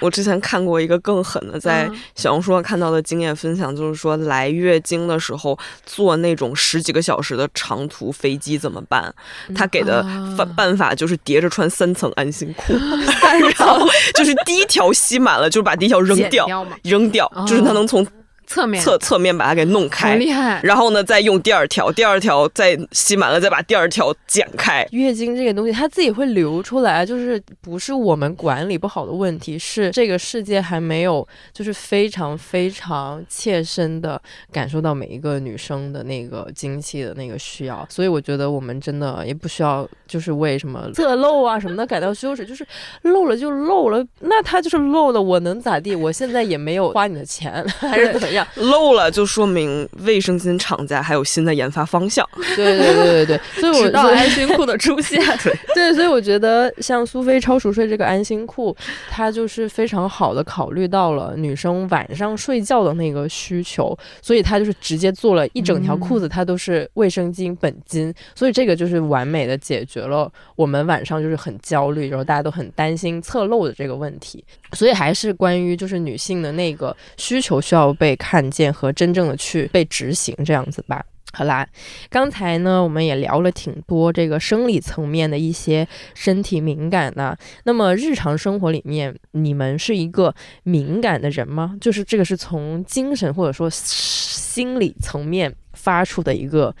[0.00, 9.14] 我之前看过一个更狠的，在嗯小红书上看到的经验分享，就是说来月经的时候做那种十几个小时的长途飞机怎么办？
[9.54, 12.74] 他给的啊办办法就是叠着穿三层安心裤，
[13.40, 16.46] 然后就是第一条吸满了，就是把第一条扔掉，
[16.82, 18.06] 扔掉，哦就是他能从
[18.54, 20.14] 侧面侧侧面把它给弄好开。
[20.14, 20.60] 厉害。
[20.62, 24.86] 然后呢，再用第二条，第二条再吸满了，再把第二条剪开。
[24.92, 34.20] 月经这个东西，它自己会流出来，就是不是我们管理不好的问题，是这个世界还没有就是非常非常切身的
[34.52, 42.64] 感受到每一个女生的那个经期的那个需要，所以我觉得我们真的也不需要就是为什么侧漏啊什么的感到羞耻，就是
[43.02, 45.94] 漏了就漏了，那它就是漏了，我能咋地？
[45.96, 48.43] 我现在也没有花你的钱，还是怎么样？
[48.56, 52.28] 漏了就说明卫生巾厂家还有新的研发方向。
[52.56, 55.20] 对对对对对， 所以我直到安心裤的出现，
[55.74, 58.76] 对，所以我觉得像苏菲超熟睡这个安心裤，
[59.10, 74.44] 它就是非常好的考虑到了女生晚上睡觉的那个需求，所以它就是直接做了一整条裤子，它都是卫生巾本巾，所以这个就是完美的解决了我们晚上就是很焦虑，然后大家都很担心侧漏的这个问题。
[74.72, 81.04] 所以还是关于就是女性的那个需求需要被看见和真正的去被执行这样子吧。
[81.36, 81.68] 好啦，
[82.08, 87.36] 刚才呢，我们也聊了挺多这个生理层面的一些身体敏感的。
[87.64, 91.76] 那么日常生活里面，你们是一个敏感的人吗？
[91.80, 96.74] 就是这个是从精神或者说心理层面发出的一个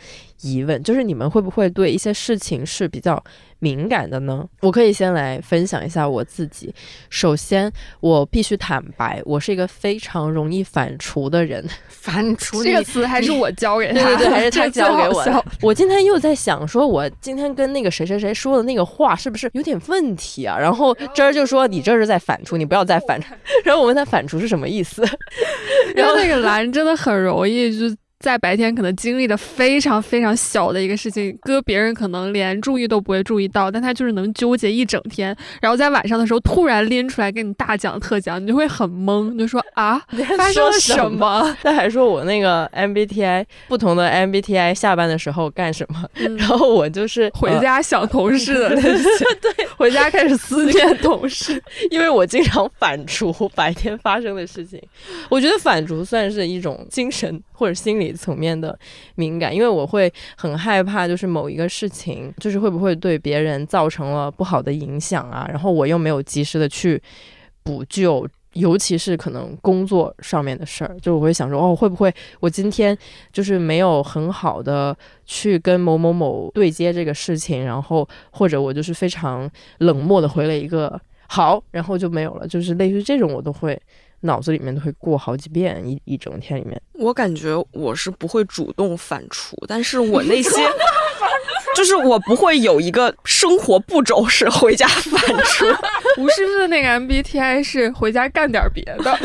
[0.44, 3.22] 疑问，就是你们会不会对一些事情是比较。
[3.60, 6.74] 敏感的呢，我可以先来分享一下我自己。
[7.08, 11.64] 首先，我必须坦白，我是一个非常容易反刍的人。
[11.88, 15.42] 反刍这个词还是我教给他，对对对，还是他教给我的。
[15.62, 20.58] 我今天又在想，说我今天跟那个谁谁谁说的那个话是不是有点问题啊？
[20.58, 23.24] 然后这儿就说你这是在反刍，你不要再反刍。
[23.64, 25.02] 然后我问他反刍是什么意思？
[25.96, 27.96] 然后那个蓝真的很容易就。
[28.24, 40.00] 在白天可能经历的非常非常小的一个事情，搁别人可能连注意都不会注意到，但他就是能纠结一整天，然后在晚上的时候突然拎出来跟你大讲特讲，你就会很懵，你就说啊，
[40.38, 41.54] 发生了什么？
[41.62, 46.08] 他还说我那个 MBTI 不同的 MBTI 下班的时候干什么，
[46.38, 49.04] 然后我就是回家想同事的 那些，
[49.42, 54.80] 对，回家开始思念同事， 因为我经常反刍白天发生的事情，
[55.28, 58.13] 我觉得反刍算是一种精神或者心理。
[58.14, 58.78] 层面的
[59.16, 65.46] 敏感，因为我会很害怕，就是某一个事情，就是会不会对别人造成了不好的影响啊？
[65.48, 67.00] 然后我又没有及时的去
[67.62, 72.96] 补救，尤其是可能工作上面的事儿，就我会想说，哦，会不会我今天
[73.32, 83.80] 就是没有很好的去跟某某某对接这个事情，然后或者我就是非常冷漠的回了一个好，然后就没有了，就是类似于这种，我都会。
[84.24, 90.50] 脑子里面都会过好几遍，一一整天里面，我感觉我是不会主动反刍，但是我那些，
[91.76, 95.76] 就是我不会有一个生活步骤是回家反刍。
[96.16, 99.18] 吴师傅的那个 MBTI 是回家干点别的。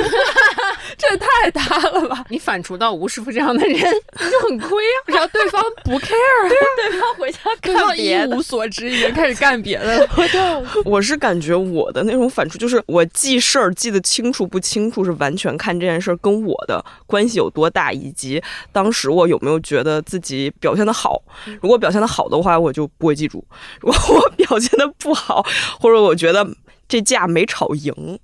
[0.99, 2.25] 这也太大了吧！
[2.29, 3.79] 你反刍到吴师傅这样的人，你
[4.29, 4.97] 就很亏啊！
[5.05, 6.57] 然后对方不 care，对
[6.89, 10.09] 对方回家干别的，一无所知，已经开始干别的了。
[10.83, 21.23] 我是感觉我的那种反刍，就是我记事儿记得清楚不清楚，是完全看这件事儿跟我的关系有多大，以及当时我有没有觉得自己表现的好。
[21.61, 23.39] 如果表现的好的话，我就不会记住；
[23.79, 25.45] 如果我表现的不好，
[25.79, 26.45] 或者我觉得
[26.89, 28.19] 这架没吵赢。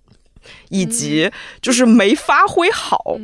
[0.69, 1.31] 以及
[1.61, 3.17] 就是没发挥好，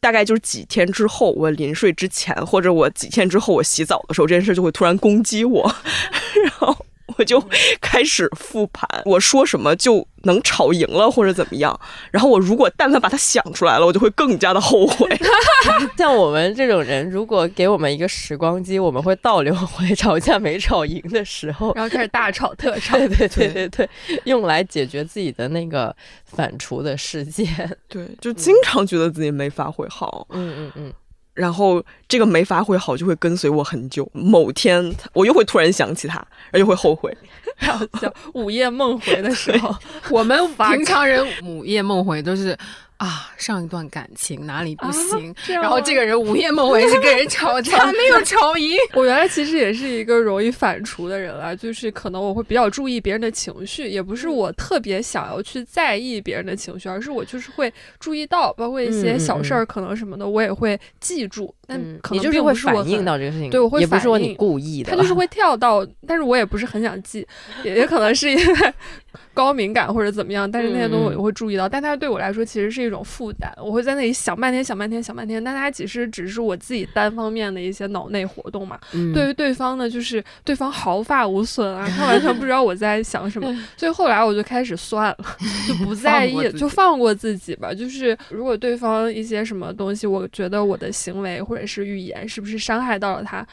[0.00, 5.74] 大概就是几天之后，我临睡之前，或者我几天之后我洗澡的时候，这件事就会突然攻击我，
[6.42, 6.86] 然后。
[7.18, 7.42] 我 就
[7.80, 11.78] 开始复盘，我说什么就能吵赢了或者怎么样。
[12.10, 15.08] 然后我如果但凡把它想出来了，我就会更加的后悔。
[15.96, 22.96] 像我们这种人，如果给我们一个时光机，我们会倒流回吵架没吵赢的时候，然后开始大吵特吵。
[22.98, 23.88] 对对对对对，
[24.24, 27.76] 用来解决自己的那个反刍的事件。
[27.88, 30.26] 对，就经常觉得自己没发挥好。
[30.30, 30.92] 嗯嗯嗯。
[31.36, 37.16] 然后这个没发挥好就会跟随我很久，某天我又会突然想起他，而又会后悔。
[37.58, 39.74] 然后叫午夜梦回的时候，
[40.10, 42.58] 我们平常人午夜梦回都是。
[42.98, 45.34] 啊，上一段感情哪里不行？
[45.48, 48.76] 然后这个人午夜梦回是跟人 吵架，没有吵赢。
[48.94, 61.54] 我原来其实也是一个容易反刍的人啊，就是可能我会比较注意别人的情绪，也不是我特别想要去在意别人的情绪，而是我就是会注意到，包括一些小事儿，可能什么的，我也会记住。
[61.66, 67.26] 但可能就是会反映到这个事情，对我会也不是说你故意的，他就是会跳到，但是我也不是很想记，
[67.64, 68.74] 也也可能是因为
[69.34, 78.78] 高敏感或者怎么样，但是那些东西我会注意到，但它对我来说其实是一种负担，我会在那里想半天想半天想半天，但它其实只是我自己单方面的一些脑内活动嘛。
[79.12, 85.18] 对于对方呢，就是对方毫发无损啊，他完全不知道我在想什么， 所以后来我就开始算了，
[85.66, 87.74] 就不在意，就放过自己吧。
[87.74, 93.44] 就是如果对方一些什么东西，我觉得我的行为或或者是预言是不是伤害到了他，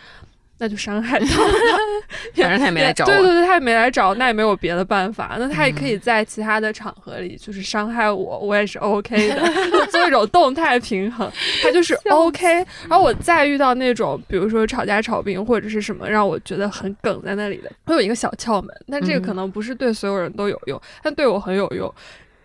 [0.58, 1.54] 那就伤害到了。
[2.36, 5.38] 反正他也没来找我，对对对，他也没来找，那也没有别的办法。
[5.40, 11.32] 那他也可以在其他的场合里，就是伤害我，我也是 OK 的，做一种动态平衡。
[11.62, 12.46] 他就是 OK。
[12.90, 21.94] 然后我再遇到那种，比如说吵架吵病或者是什么让我觉得很梗在那里的，我有一个小窍门，但这个可能不是对所有人都有用，但对我很有用。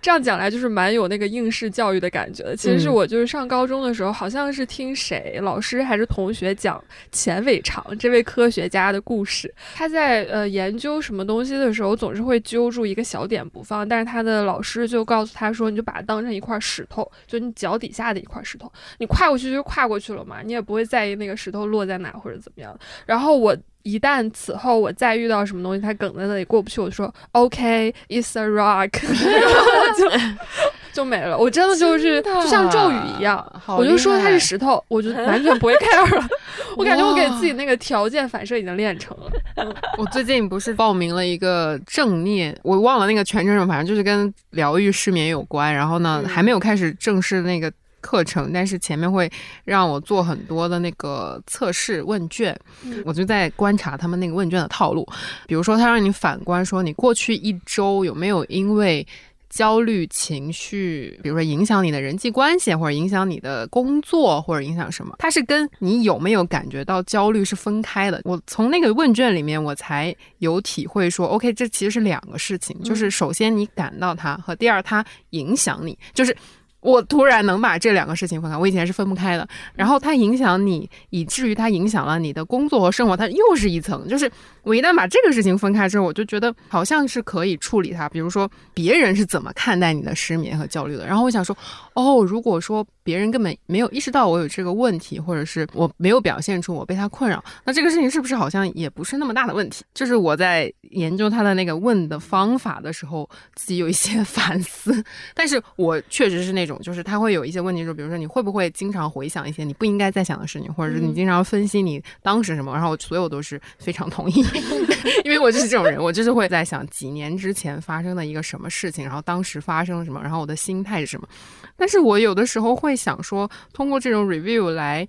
[0.00, 2.56] 这样讲来就是蛮有那个应试教育的感觉的。
[2.56, 9.52] 其实是我就是上高中的时候，好像是听谁老师还是同学讲钱伟长这位科学家的故事。
[9.74, 23.56] 他在呃研究什么东西的时候，总是会揪住一个小点不放，但是他的老师就告诉他说：“你就把它当成一块石头，就你脚底下的一块石头，你跨过去就跨过去了嘛，你也不会在意那个石头落在哪或者怎么样。”然后我。
[23.88, 28.90] 一旦此后我再遇到什么东西，他梗在那里过不去，我就说 OK，it's a rock，
[29.96, 30.10] 就
[30.92, 31.38] 就没了。
[31.38, 36.28] 我真的就是的就像咒语一样，我就说它是石头，我就 完全不会 care 了。
[36.76, 39.74] 我感觉我给自己那个条件反射已经练成了。
[39.96, 45.72] 我最近不是报名了一个正念，我忘了那个全称什么，反正就是跟疗愈失眠有关。
[45.74, 49.30] 然后呢，嗯还没有开始正式那个课程，但是前面会
[49.64, 55.06] 让我做很多的那个测试问卷，嗯我就在观察他们那个问卷的套路。
[55.46, 59.06] 比如说，他让你反观说，你过去一周有没有因为
[59.50, 65.16] 焦虑情绪，比如说影响你的人际关系，或者影响你的工作，或者影响什么？
[65.18, 68.20] 它是跟你有没有感觉到焦虑是分开的。
[68.24, 76.36] 我从那个问卷里面，我才有体会说，OK，这其实是两个事情，就是首先你感到它，和第二它影响你，就是。
[76.80, 79.46] 我突然能把这两个事情分开，我以前是分不开的。
[79.74, 84.06] 然后它影响你，以至于它影响了你的工作和生活，它又是一层。
[84.08, 84.30] 就是
[84.68, 88.06] 我一旦把这个事情分开之后，我就觉得好像是可以处理它。
[88.06, 91.56] 比如说别人是怎么看待你的失眠和焦虑的，然后我想说，
[91.94, 99.82] 哦，如果说别人根本没有意识到我有这个问题，或者是我没有表现出我被他困扰，那这个事情是不是好像也不是那么大的问题？
[99.94, 105.02] 就是我在研究他的那个问的方法的时候，自己有一些 反思。
[105.34, 114.44] 但是我确实是那种，就是他会有一些问题，就比如说你会不会经常回想一些你不应该在想的事情，或者是你经常分析你当时什么，然后我所有都是非常同意，
[115.24, 121.28] 因为我就是这种人，我就是会在想几年之前发生的一个什么事情，然后当时发生了什么，然后我的心态是什么。
[121.76, 125.06] 但是我有的时候会想说，通过这种 review 来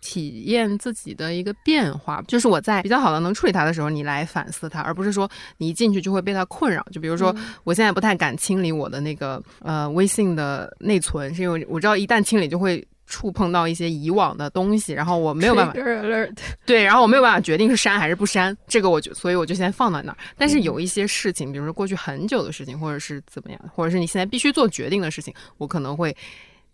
[0.00, 6.84] 体验自己的一个变化，就是我在比较好的能处理它的时候，你来反思它，而不是说你一进去就会被它困扰。
[6.92, 7.34] 就比如说，
[7.64, 12.86] 我现在不太敢清理我的那个呃微信的内存，是因为我知道一旦清理就会。
[13.08, 15.72] 触碰到一些以往的东西，然后我没有办法
[16.66, 20.18] 对，然后我没有办法决定是删还是不删，这个我就所以我就先放在那儿。
[20.36, 26.14] 但是有一些事情，比如说过去很久的事情，或者是怎么样，或者是你现在必须做决定的事情，我可能会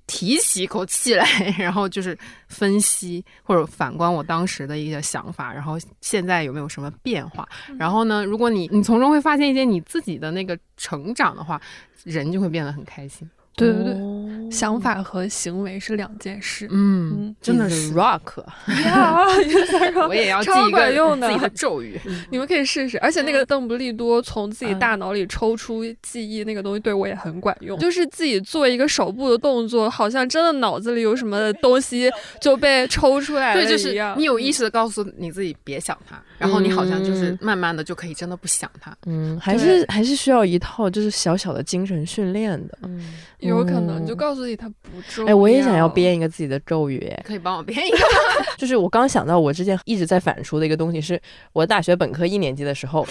[0.07, 1.25] 提起一口气来，
[1.57, 2.19] 然后就是
[2.49, 7.49] 分析或者反观我当时的一些想法，然后现在有没有什么变化。
[7.79, 11.61] 然后呢，如果你你从中会发现一些你自己的那个成长的话，
[12.03, 13.27] 人就会变得很开心。
[13.57, 14.21] 对对对，哦。
[14.51, 16.67] 想法和行为是两件事。
[16.71, 17.93] 嗯嗯，真的是。
[17.95, 18.41] rock，
[18.85, 19.17] 呀，
[20.07, 21.29] 我也要记超一个管用的。
[21.29, 21.99] 自己的咒语。
[22.31, 27.77] 你们可以试试，而且那个邓布利多从自己大脑里抽出记忆那个东西，对我也很管用。
[27.79, 32.09] 就是自己做一个手部的动作，好像真的脑子里有什么东西
[32.41, 34.15] 就被抽出来了对，就是一样。
[34.17, 38.95] 你有意识的告诉你自己别想它，然后你好像就是嗯慢慢的就可以真的不想它。
[39.07, 42.79] 嗯，还是还是需要一套就是小小的精神训练的。
[42.83, 43.15] 嗯，
[43.49, 45.31] 有可能嗯就告诉自己它不重要。
[45.31, 47.99] 哎，我也想要编一个自己的咒语，哎可以帮我编一个。
[48.59, 51.21] 就是我刚想到，我之前一直在反刍的一个东西，是
[51.53, 53.07] 我大学本科一年级的时候，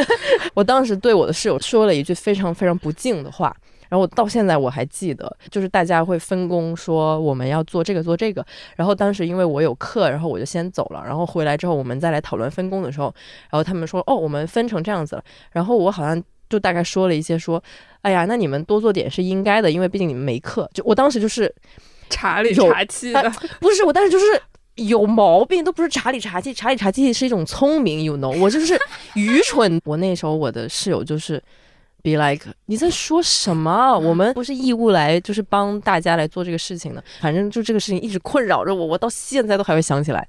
[0.54, 3.54] 我当时对我的室友说了一句非常非常不敬的话。
[3.90, 8.44] 然后我到现在我还记得，就是大家会分工说我们要做这个做这个。
[8.76, 11.02] 然后当时因为我有课，然后我就先走了。
[11.06, 13.06] 然后回来之后，我们再来讨论分工的时候，
[13.50, 15.24] 然后他们说哦，我们分成这样子了。
[15.52, 17.62] 然后我好像就大概说了一些说，
[18.02, 20.68] 哎呀，那你们多做点是应该的，因为毕竟你们没课。
[20.72, 21.54] 就我当时就是
[22.10, 23.30] 查理有查气的，
[23.60, 24.24] 不是我，当时就是
[24.76, 28.78] 有毛病，都不是查理查气，查理查气是一种聪明，you know，我就是
[29.14, 29.80] 愚蠢。
[29.84, 31.42] 我那时候我的室友就是。
[32.00, 33.98] Be like，你在说什么？
[33.98, 37.02] 我们不是义务来，就是帮大家来做这个事情的。
[37.20, 40.26] 反正就这个事情一直困扰着我，我到现在都还会想起来，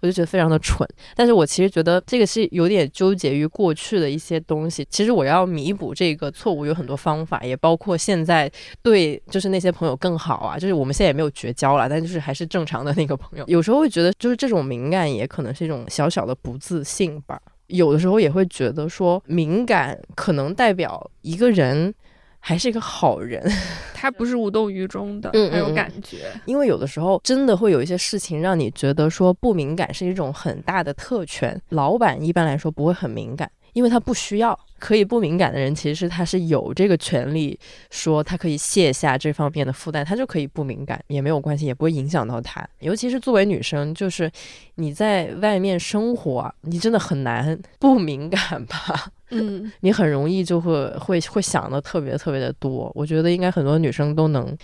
[0.00, 0.88] 我就觉得非常的蠢。
[1.14, 4.86] 但是我其实觉得这个是有点纠结于过去的一些东西。
[4.88, 8.50] 其实我要弥补这个错误有很多方法，也包括现在
[8.82, 10.58] 对就是那些朋友更好啊。
[10.58, 13.44] 就是我们现在也没有绝交了，但就是还是正常的那个朋友。
[13.46, 17.38] 有时候会觉得，就是这种敏感也可能是一种小小的不自信吧。
[17.70, 21.92] 有的时候也会觉得说，敏感可能代表一个人
[22.38, 23.42] 还是一个好人。
[23.94, 26.18] 他不是无动于衷的，嗯嗯还有嗯感觉。
[26.46, 31.60] 因为有的时候真的会有一些事情让你觉得说不敏感是一种很大的特权。
[31.68, 34.58] 老板一般来说不会很敏感，因为他不需要。
[34.80, 37.60] 可以不敏感的人，其实他是有这个权利，
[37.90, 42.66] 说他可以卸下这方面的负担，他就可以不敏感，也没有关系，也不会影响到他。
[42.78, 44.32] 尤其是作为女生，就是
[44.76, 49.12] 你在外面生活啊，你真的很难不敏感吧？
[49.32, 52.90] 嗯， 你很容易就会会会想的特别特别的多。
[52.94, 54.56] 我觉得应该很多女生都能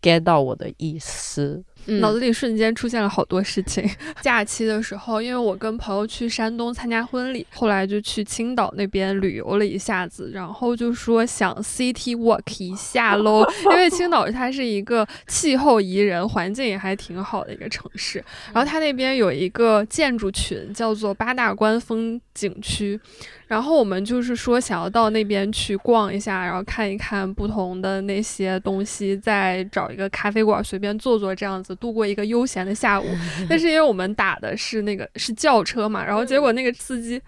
[0.00, 1.60] get 到我的意思。
[1.86, 3.88] 嗯脑子里瞬间出现了好多事情。
[4.20, 18.24] 假期的时候，因为我跟朋友去山东参加婚礼，后来就去青岛那边旅游了一下子，然后就说想 city walk 一下喽， 因为青岛它是一个气候宜人、环境也还挺好的一个城市。
[18.52, 22.98] 然后它那边有一个建筑群叫做八大关风景区，
[23.46, 33.06] 然后我们就是说想要到那边去逛一下，然后看一看不同的那些东西，再找一个咖啡馆随便坐坐，这样子度过一个悠闲的下午。
[33.48, 37.20] 但是因为我们打的是那个是轿车嘛，然后结果那个司机，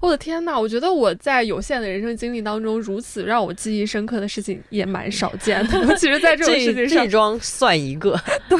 [0.00, 5.96] 我的天呐，我觉得我在有限的人生经历当中，如此让我记忆深刻的事情也蛮少见的。
[5.96, 8.18] 其实，在这种事情上，这桩算一个。
[8.48, 8.58] 对，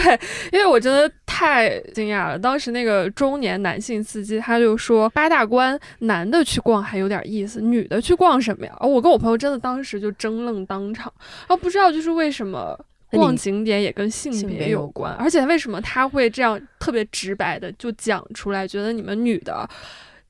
[0.52, 2.38] 因为我真的太惊讶了。
[2.38, 8.76] 当时那个中年男性司机他就说，八大关男的去逛还有点意思，女的去逛什么呀？
[8.80, 11.12] 我跟我朋友真的当时就争愣当场，
[11.46, 12.78] 然后不知道就是为什么
[13.14, 19.68] 逛景点也跟性别有关，而且为什么他会这样特别直白的就讲出来，觉得你们女的。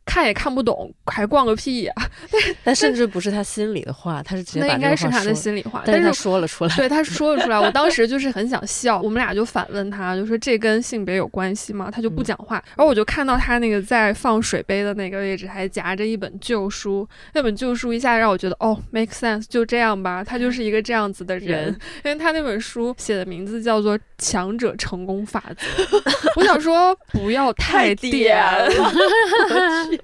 [0.04, 1.92] 看也看不懂，还逛个屁呀！
[2.62, 6.76] 但甚至不是他心里的话，他是直接把那应该是他的心里话，但是他说了出来。
[6.76, 7.58] 对，他说了出来。
[7.58, 11.90] 我当时就是很想笑，我们俩就反问他，就说这跟性别有关系吗？
[11.90, 12.56] 他就不讲话。
[12.76, 17.08] 然后我就看到他那个在放水杯的那个位置，还夹着一本旧书。
[17.32, 20.22] 那本旧书一下让我觉得，哦，make sense，就这样吧。
[20.22, 21.68] 他就是一个这样子的人，
[22.04, 25.66] 因为他那本书写的名字叫做《强者成功法则》。
[26.36, 28.68] 我想说，不要太点了。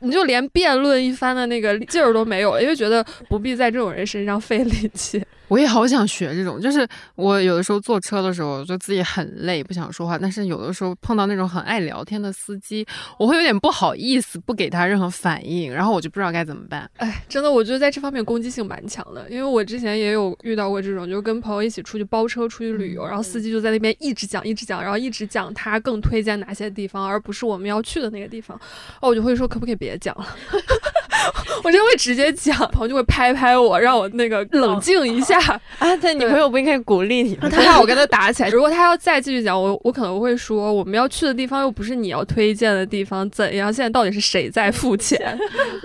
[0.00, 5.22] 你就连辩论一番的那个劲儿都没有，因为觉得不必在这种人身上费力气。
[5.50, 6.86] 我也好想学这种，就是
[7.16, 10.16] 我有的时候坐车的时候，就自己很累，不想说话。
[10.16, 12.86] 但是有的时候碰到那种很爱聊天的司机，
[13.18, 16.88] 我会有点不好意思，不给他任何反应，然后我就不知道该怎么办。
[16.98, 28.56] 哎，真的，我觉得在这方面攻击性蛮强的，因为我之前也有遇到过这种，就跟朋友一起出去包车出去旅游，然后司机就在那边一直讲一直讲，然后一直讲他更推荐哪些地方，而不是我们要去的那个地方。
[29.00, 30.26] 哦，我就会说可不可以别讲了。
[31.62, 35.38] 我就会直接讲，朋友就会拍拍我，让我那个冷静一下
[35.78, 35.96] 啊。
[36.00, 38.48] 但女朋友不应该鼓励你，他怕我跟他打起来。
[38.48, 43.72] 如果他要再继续讲，我我可能会说，我们要去的地方又不是你要推荐的地方，怎样？
[43.72, 45.38] 现在到底是谁在付钱？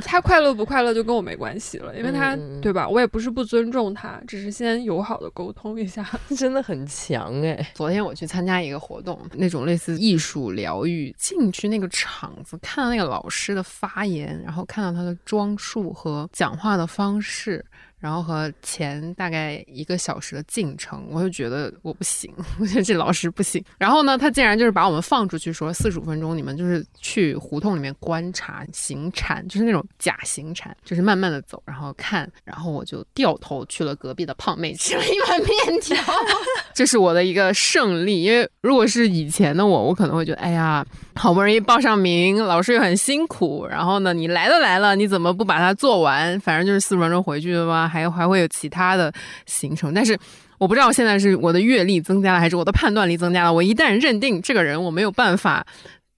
[0.05, 2.88] 他快乐不快乐就跟我没关系了，因为他对吧？
[2.88, 6.05] 我也不是不尊重他，只是先友好的沟通一下。
[6.38, 7.71] 真的很强哎！
[7.73, 17.65] 昨天我去参加一个活动，那种类似艺术疗愈，进去那个场子，看到那个老师的发言，然后看到他的装束和讲话的方式。
[18.06, 22.32] 然后和前大概一个小时的进程，我就觉得我不行，
[22.62, 23.64] 我觉得这老师不行。
[23.80, 32.32] 然后呢，他竟然就是把我们放出去，说四十五分钟你们就是去胡同里面观察行禅，就是那种假行禅，就是慢慢的走，然后看。
[32.43, 35.97] 然后我就掉头去了隔壁的胖妹吃了一碗面条，
[36.76, 38.22] 这是我的一个胜利。
[38.22, 40.86] 因为如果是以前的我，我可能会觉得，哎呀，
[41.16, 46.39] 好不容易报上名，老师又很辛苦，然后呢，你来都来了，你怎么不把它做完？
[46.41, 47.88] 反正就是四十分钟回去的吧。
[47.95, 49.11] 还还会有其他的
[49.45, 50.17] 行程，但是
[50.57, 53.53] 我不知道现在是我的阅历增加了，还是我的判断力增加了。
[53.53, 55.65] 我一旦认定这个人我没有办法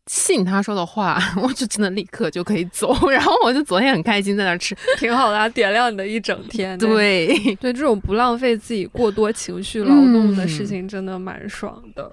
[0.08, 3.10] 信他说的话， 我就真的立刻就可以走。
[3.10, 6.78] 然后我就昨天很开心在那吃，挺好的，点亮你的一整天。
[6.80, 7.28] 对
[7.62, 12.12] 对，这种不浪费自己过多情绪劳动的事情，真的蛮爽的。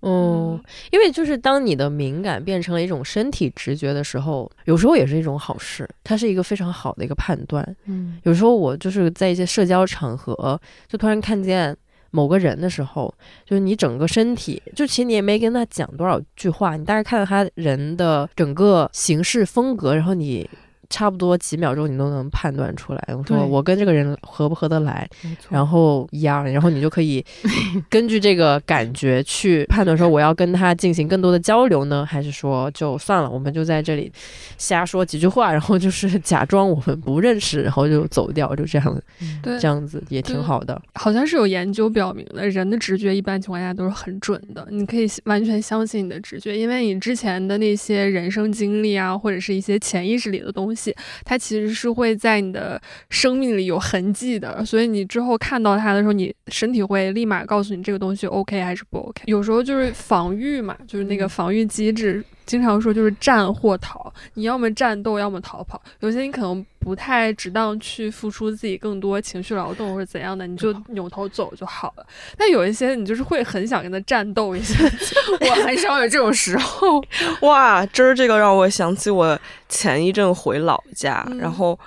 [0.00, 0.60] 哦，
[0.92, 7.76] 因为就是当你的敏感变成了一种身体直觉的时候，有时候也是一种好事，它是一个非常好的一个判断。
[7.86, 11.76] 嗯，有时候我就是在一些社交场合，就突然看见
[12.10, 13.12] 某个人的时候，
[13.44, 20.48] 就是你整个身体，就其实你也没跟他讲多少句话，你大概看到他人的整个行事风格，然后你。
[20.88, 23.14] 差不多几秒钟你都能判断出来。
[23.16, 25.08] 我说我跟这个人合不合得来，
[25.48, 27.24] 然后一样，然后你就可以
[27.90, 34.10] 根据这个感觉去判断说我要跟他进行更多的交流呢，还是说就算了，我们就在这里
[34.58, 39.02] 瞎说几句话，然后就是 假装我们不认识，然后就走掉，就这样，
[39.42, 40.80] 对，这样子也挺好的。
[40.94, 50.75] 好像是有研究表明的，人的直觉一般情况下都是很准的，你可以完全相信你的直觉，因为你之前的那些人生经历啊，或者是一些潜意识里的东西。
[51.24, 59.22] 它其实是会在你的生命里有痕迹的，所以你之后看到它的时候，你身体会立马告诉你这个东西 OK 还是不 OK。
[59.26, 65.82] 有时候就是防御嘛，就是那个防御机制，经常说就是战或逃，你要么战斗，要么逃跑。
[66.00, 72.06] 有些你可能不太值当去付出自己更多情绪劳动或者怎样的，你就扭头走就好了。
[72.38, 74.76] 但有一些你就是会很想跟他战斗一下，
[75.42, 77.02] 我很少有这种时候。
[77.42, 79.38] 哇，真儿这个让我想起我
[79.68, 81.78] 前一阵回老家，然后，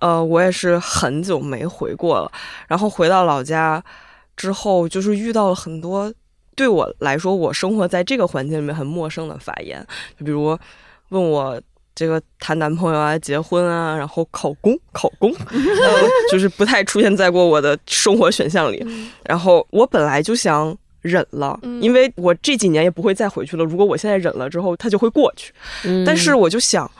[0.00, 2.30] 呃，我也是很久没回过了。
[2.68, 3.82] 然后回到老家
[4.36, 6.12] 之后，就是遇到了很多
[6.54, 9.86] 对我来说，我生活在这个环境里面很陌生的发言，
[10.18, 10.58] 就比如
[11.08, 11.60] 问我。
[11.94, 15.30] 这个谈男朋友啊，结婚啊，然后考公，考公，
[16.32, 18.82] 就是不太出现在过我的生活选项里。
[19.24, 23.64] 然后我本来就想忍了，因为我这几年也不会再回去了。
[23.64, 25.52] 如果我现在忍了之后，它就会过去。
[26.06, 26.90] 但是我就想，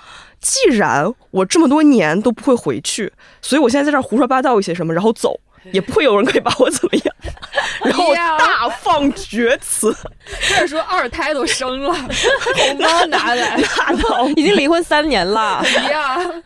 [0.43, 5.41] 既然我这么多年都不会回去，所以我现在在这儿胡说八道一些什么，然后走，
[5.71, 7.15] 也不会有人可以把我怎么样。
[7.85, 9.95] 然后我大放厥词，
[10.49, 11.93] 开始说二胎都生了，
[12.57, 16.43] 红包拿来，那倒已经离婚三年了，一样。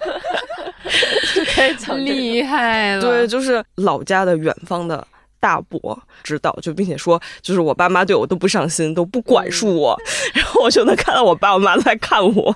[1.35, 5.05] 就开始讲厉害了，对，就是老家的远方的
[5.41, 10.01] 大伯知道，就并且说，就是我爸妈对我都不上心，都不管束我，
[10.33, 12.55] 然后我就能看到我爸我妈都在看我，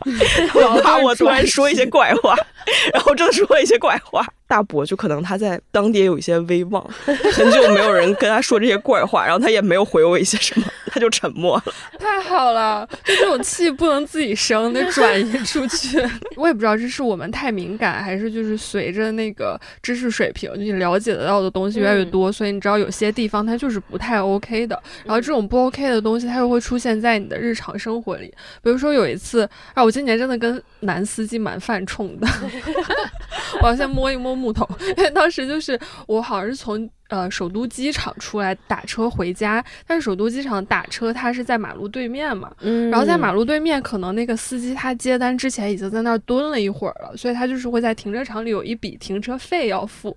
[0.55, 2.37] 然后我怕我突然说一些怪话，
[2.93, 6.85] 然后正说一些怪话，大伯就可能他在当地也有一些威望，
[7.33, 11.75] 很久没有人跟他说这些怪话，然后他也没有回我一些什么，他就沉默了。
[11.99, 15.99] 太好了，就这种气不能自己生，得转移出去。
[16.37, 24.81] 我也不知道这是我们太敏感，还是就是随着那个知识水平，你了解得到的东西越来越多，所以你知道有些地方它就是不太 OK 的。
[25.05, 28.33] 然后这种不 OK 的东西，它又会出现在你的日常生活里。
[28.63, 32.27] 比如说有一次，啊，我今年真的跟男司机蛮犯冲的。
[33.63, 50.17] 我要先摸一摸木头，因 为当时就是我好像是从呃首都机场出来打车回家，但是首都机场打车它是在马路对面嘛，嗯然后在马路对面，可能那个司机他接单之前已经在那儿蹲了一会儿了，所以他就是会在停车场里有一笔停车费要付。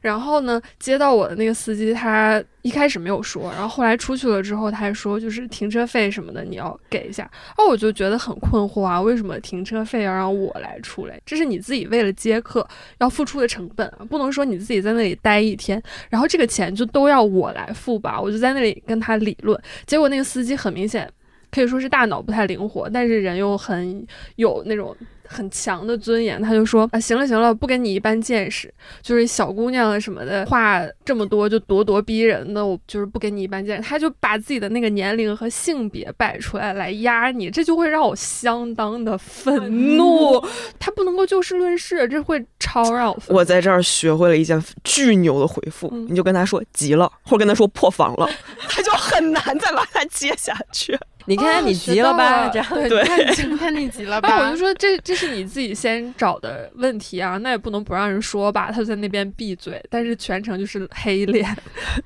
[0.00, 7.30] 然后呢，接到我的那个司机他一开始没有说，然后后来出去了之后，他还说就是停车费什么的你要给一下。
[7.56, 11.20] 哦，我就觉得很困惑啊，为什么停车费要让我来出嘞？
[11.24, 12.66] 这是你自己为了接客
[12.98, 18.20] 要付出的成本啊，不能说你自己在那里待一天，然后这个钱就都要我来付吧？
[18.20, 21.10] 我就在那里跟他理论，结果那个司机很明显
[21.50, 24.06] 可以说是大脑不太灵活，但是人又很
[24.36, 24.96] 有那种
[25.32, 26.42] 很强的尊严。
[26.42, 33.88] 他就说啊，行了行了，不跟你一般见识，就是小姑娘什么的话这么多就咄咄逼人的，我就是不跟你一般见识。
[33.88, 40.44] 他就把自己的那个年龄和性别摆出来来压你，这就会让我相当的愤怒。
[40.78, 43.38] 他不能够就事论事，这会超让我愤怒。
[43.38, 48.28] 我在这儿学会了一件巨牛的回复，嗯你就跟他说急了，或者跟他说破防了，
[48.68, 50.98] 他就很难再把它接下去。
[51.26, 52.48] 你看你急了吧？
[52.48, 54.38] 这样对，对你看你你看你急了 吧？
[54.40, 58.70] 我就说这这是你自己先找的问题啊，那也不能不让人说吧。
[58.72, 61.46] 他就在那边闭嘴，但是全程就是黑脸。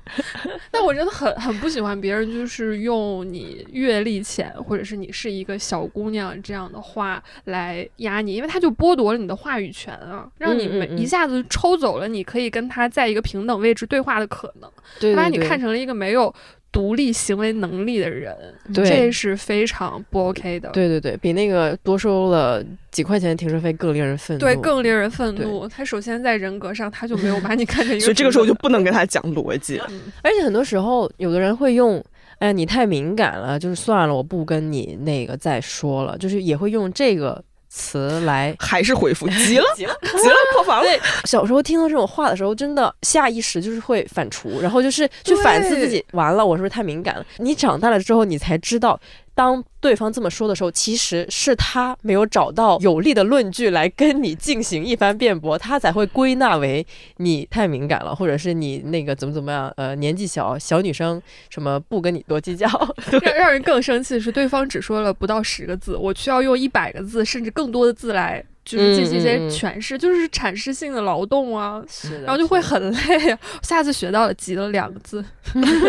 [0.69, 10.65] 但我真的很很不喜欢别人就是用你阅历浅，或者是你是一个小姑娘这样的话来压你，因为他就剥夺了你的话语权啊，让你
[10.97, 16.33] 一下子抽走了你可以跟他在一个平等位置对话的可能，对他把你看成了一个没有。
[16.75, 18.35] 独立行为能力的人，
[18.73, 20.69] 对这是非常不 OK 的。
[20.71, 22.61] 对对对，比那个多收了
[22.91, 24.41] 几块钱的停车费更令人愤怒。
[24.41, 25.65] 对，更令人愤怒。
[25.69, 29.81] 他首先在人格上，他就没有把你看成一个， 所以这个时候就不能跟他讲逻辑。
[29.89, 32.03] 嗯而且很多时候，有的人会用，
[32.39, 37.41] 哎呀，你太敏感了，就是算了，我不跟你那个再说了，就是也会用这个
[37.75, 38.55] 词来。
[38.57, 40.83] 还是回复 急了，急了，急了，破防了。
[40.83, 47.25] 对，小时候听到这种话的时候，真的下意识就是会反刍，然后就是去反思自己，完了，我是不是太敏感了？
[47.37, 48.97] 你长大了之后，你才知道，
[49.35, 56.85] 当对方这么说的时候，其实是他没有找到有力的论据来跟你进行一番辩驳，他才会归纳为
[57.17, 62.67] 你太敏感了，或者是你那个怎么怎么样，呃，年纪小，小女生什么不跟你多计较。
[63.21, 68.43] 让让人更生气的是，对方只说了不到十个字，我需要用一百个字甚至更多的字来。
[68.65, 73.37] 就是进行一些诠释，就是阐释性的劳动啊，是然后就会很累啊。
[73.61, 75.23] 下次学到了“急”了两个字，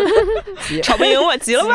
[0.84, 1.74] 吵不赢我，急了吧？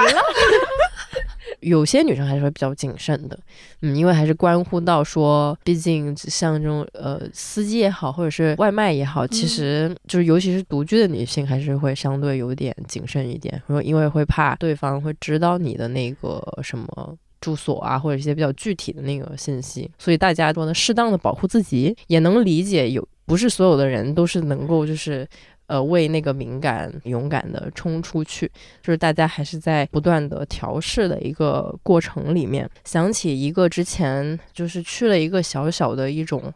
[1.62, 3.40] 有些女生还是会比较谨慎的，
[3.82, 17.18] 嗯，因为还是关乎到说，毕竟像这种呃司机也好，或者是外卖也好，其实就是尤其是独居的女性，还是会相对有点谨慎一点，说因为会怕对方会知道你的那个什么。
[17.42, 25.28] 住所啊，或者一些比较具体的那个信息，所以大家都能适当的保护自己，也能理解有不是所有的人都是能够就是
[25.72, 28.46] 呃为那个敏感勇敢的冲出去，
[28.84, 32.70] 就是大家还是在不断的调试的一个过程里面。
[32.84, 36.54] 想起一个之前就是去了一个小小的一种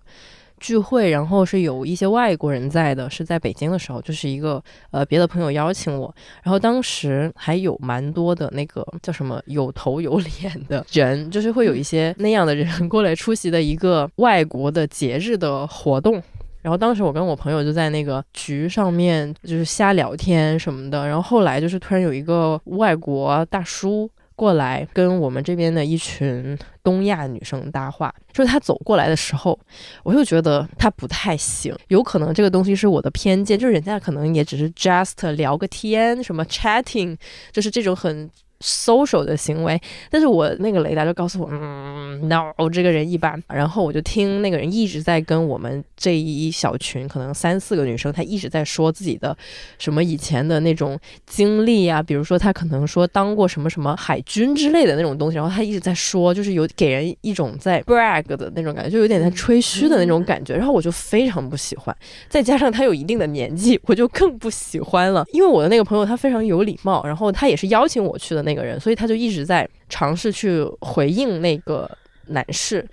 [0.59, 4.61] 聚会，然后是有一些外国人在的，是在北京的时候，就是一个
[4.91, 6.13] 呃别的朋友邀请我，
[6.43, 16.21] 然后当时还有蛮多的那个叫什么有头有脸的人，就是会有一些那样的人过来出席的一个外国的节日的活动。
[16.65, 29.59] 然后当时我跟我朋友就在那个局上面就是瞎聊天什么的，然后后来就是突然有一个外国大叔过来跟我们这边的一群东亚女生搭话，就是他走过来的时候，
[30.01, 37.15] 我就觉得他不太行，有可能这个东西是我的偏见，就是人家可能也只是 just 聊个天，什么 chatting，
[37.51, 38.27] 就是这种很
[38.59, 39.79] social 的行为，
[40.09, 43.41] 但是我那个雷达就告诉我，嗯，no，这个人一般。
[43.47, 49.35] 然后我就听那个人一直在跟我们这一小群可能三四个女生，她一直在说自己的
[49.77, 60.55] 什么以前的那种经历啊，比如说她可能说当过什么什么海军之类的那种东西，然后她一直在说，就是有给人一种在 brag 的那种感觉，就有点在吹嘘的那种感觉。
[60.55, 61.95] 然后我就非常不喜欢，
[62.29, 65.25] 再加上她有一定的年纪，我就更不喜欢了。
[65.31, 71.89] 因为我的那个朋友他非常有礼貌，然后他也是邀请我去的那个个人，所以他就一直在尝试去回应那个
[72.27, 72.83] 男士。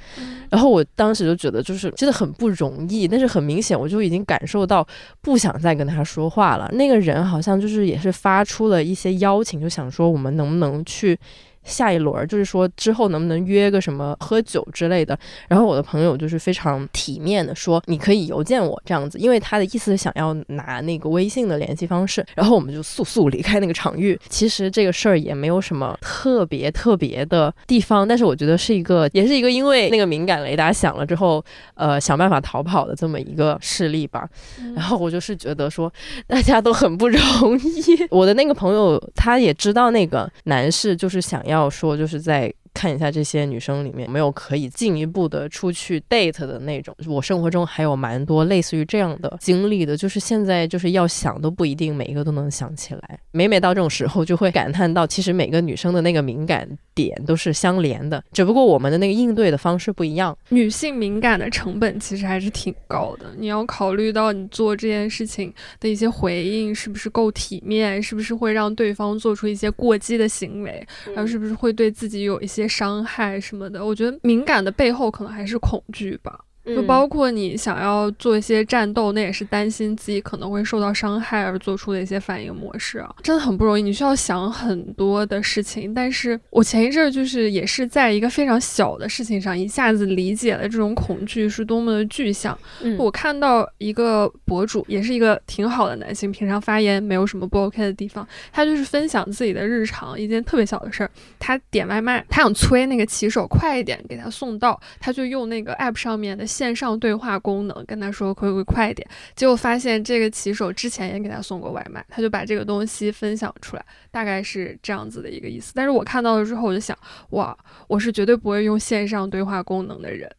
[0.51, 4.87] 然后我当时就觉得就是真的很不容易，但是很明显我就已经感受到
[5.21, 6.69] 不想再跟他说话了。
[6.73, 11.19] 那个人好像就是也是发出了一些邀请，就想说我们能不能去。
[11.65, 15.17] 下一轮就是说之后能不能约个什么喝酒之类的，
[15.49, 24.19] 然后我的朋友就是非常体面的说你可以邮件我这样子，因为他的意思是想要拿那个微信的联系方式，然后我们就速速离开那个场域。
[24.29, 31.45] 其实这个事儿也没有什么特别特别的地方，但是我觉得是一个，也是一个因为那个敏感雷达响了之后，
[31.75, 34.29] 呃，想办法逃跑的这么一个事例吧。
[34.75, 35.93] 然后我就是觉得说
[36.27, 37.21] 大家都很不容
[37.61, 38.09] 易。
[38.11, 41.52] 我的那个朋友他也知道那个男士就是想要。
[41.53, 42.53] 要说就是在。
[42.75, 46.95] 看一下这些女生里面有没有可以进一步的出去 date 的那种。
[47.07, 53.19] 我生活中还有蛮多类似于这样的经历的，就是现在就是要想都不一定每一个都能想起来。
[53.31, 60.37] 每每到这种时候，就会感叹到，其实每个女生的那个敏感点都是相连的，只不过我们的那个应对的方式不一样。
[60.49, 72.62] 女性敏感的成本其实还是挺高的，你要考虑到你做这件事情的一些回应是不是够体面，是不是会让对方做出一些过激的行为，然后是不是会对自己有一些。
[72.69, 76.45] 伤害什么的，我觉得敏感的背后可能还是恐惧吧。
[76.65, 83.83] 就包括你想要做一些战斗，那也是担心自己可能会受到伤害而做出的一些反应模式啊，真的很不容易。
[83.83, 92.57] 你需要想很多的事情，但是我前一阵就是也是在一个非常小的事情上，一下子理解了这种恐惧是多么的具象。
[92.97, 101.11] 我看到一个博主，也是一个挺好的男性，平常发言没有什么不 OK 的地方，他就是分享自己的日常，一件特别小的事儿，
[101.41, 106.47] 他点外卖，他想催那个骑手快一点给他送到，他就用那个 app 上面的。
[106.53, 115.73] 线上对话功能跟他说可不可以快一点，结果发现这个骑手之前也给他送过外卖，他就把这个东西分享出来，大概是这样子的一个意思。
[115.75, 116.97] 但是我看到了之后，我就想，
[117.31, 117.57] 哇，
[117.89, 120.31] 我是绝对不会用线上对话功能的人。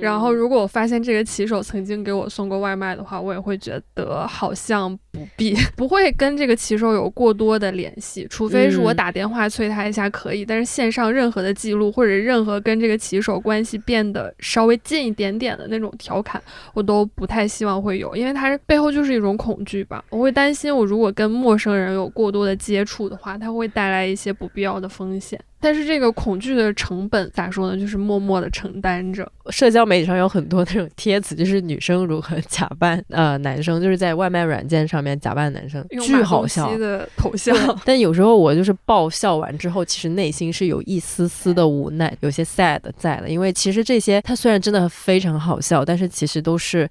[0.00, 10.44] 然后，如果我发现这个骑手曾经给我送过外卖的话，我也会觉得好像不必， 不会跟这个骑手有过多的联系，除非是我打电话催他一下可以。
[10.44, 16.42] 但是线上任何的记录或者任何跟这个骑手关系变得稍微近一点点的那种调侃，
[16.74, 20.04] 我都不太希望会有，因为它背后就是一种恐惧吧。
[20.10, 25.40] 我会担心，我如果跟陌生人有过多的接触的话，它会带来一些不必要的风险。
[25.60, 27.78] 但是这个恐惧的成本咋说呢？
[27.78, 29.30] 就是默默的承担着。
[29.50, 37.54] 社交媒体上有很多那种贴词，就是女生如何假扮呃男生，就是在外卖软件上面假扮男生，巨好笑的 头像。
[37.84, 46.88] 但有时候我就是爆笑完之后，其实内心是有一丝丝的无奈，有些 sad 在的，因为其实这些它虽然真的非常好笑，但是其实都是。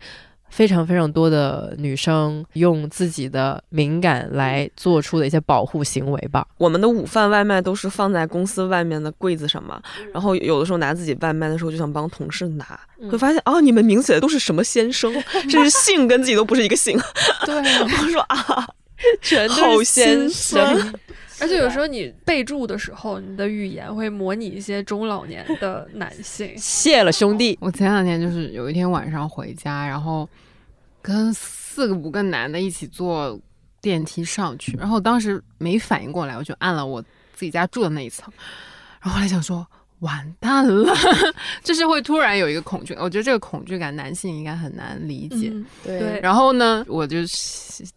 [0.50, 6.45] 非常非常多的女生用自己的敏感来做出的一些保护行为吧。
[6.58, 9.82] 我们的午饭外卖都是放在公司外面的柜子上嘛，
[10.14, 12.80] 然后有的时候拿自己外卖的时候就想帮同事拿，
[13.10, 15.14] 会发现啊，你们名写的都是什么先生，
[15.50, 17.00] 甚至姓跟自己都不是一个姓。
[17.45, 18.68] 对，我说啊，
[19.22, 20.93] 全都是先生。
[21.42, 26.54] 而且有时候你备注的时候，你的语言会模拟一些中老年的男性。
[26.58, 27.58] 谢了，兄弟。
[27.62, 30.28] 我前两天就是有一天晚上回家，然后
[31.02, 33.40] 跟四个五个男的一起坐
[33.82, 38.32] 电梯上去，然后当时没反应过来，我就按了我自己家住的那一层，
[39.02, 39.66] 然后后来想说。
[40.00, 40.93] 完蛋了，
[41.64, 45.52] 就是会突然有一个恐惧，我觉得这个恐惧感男性应该很难理解。
[45.84, 47.18] 对，然后呢，我就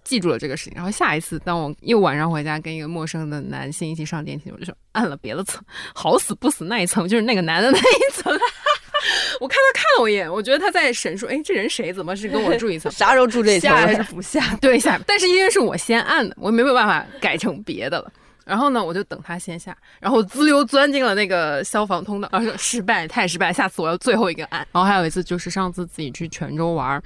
[0.05, 0.73] 记住了这个事情。
[0.75, 5.63] 然后下一次当我又晚上回家跟一个陌生的男性一起上电梯，我就说按了别的层，
[5.95, 8.33] 好死不死那一层就是那个男的那一层。
[9.41, 11.93] 我看他看了我一眼，我觉得他在审说，哎，这人谁？
[11.93, 12.91] 怎么是跟我住一层？
[12.93, 13.71] 啥时候住这层？
[13.71, 14.55] 下还是不下？
[14.61, 15.01] 对，下。
[15.07, 18.13] 但是因为是我先按的，我没有办法改成别的了。
[18.45, 24.67] 然后呢，我就等他先下，然后滋溜钻进了那个消防通道，然后说失败，太失败，下次我要最后一个按。
[24.73, 27.03] 然后还有一次就是上次自己去泉州玩，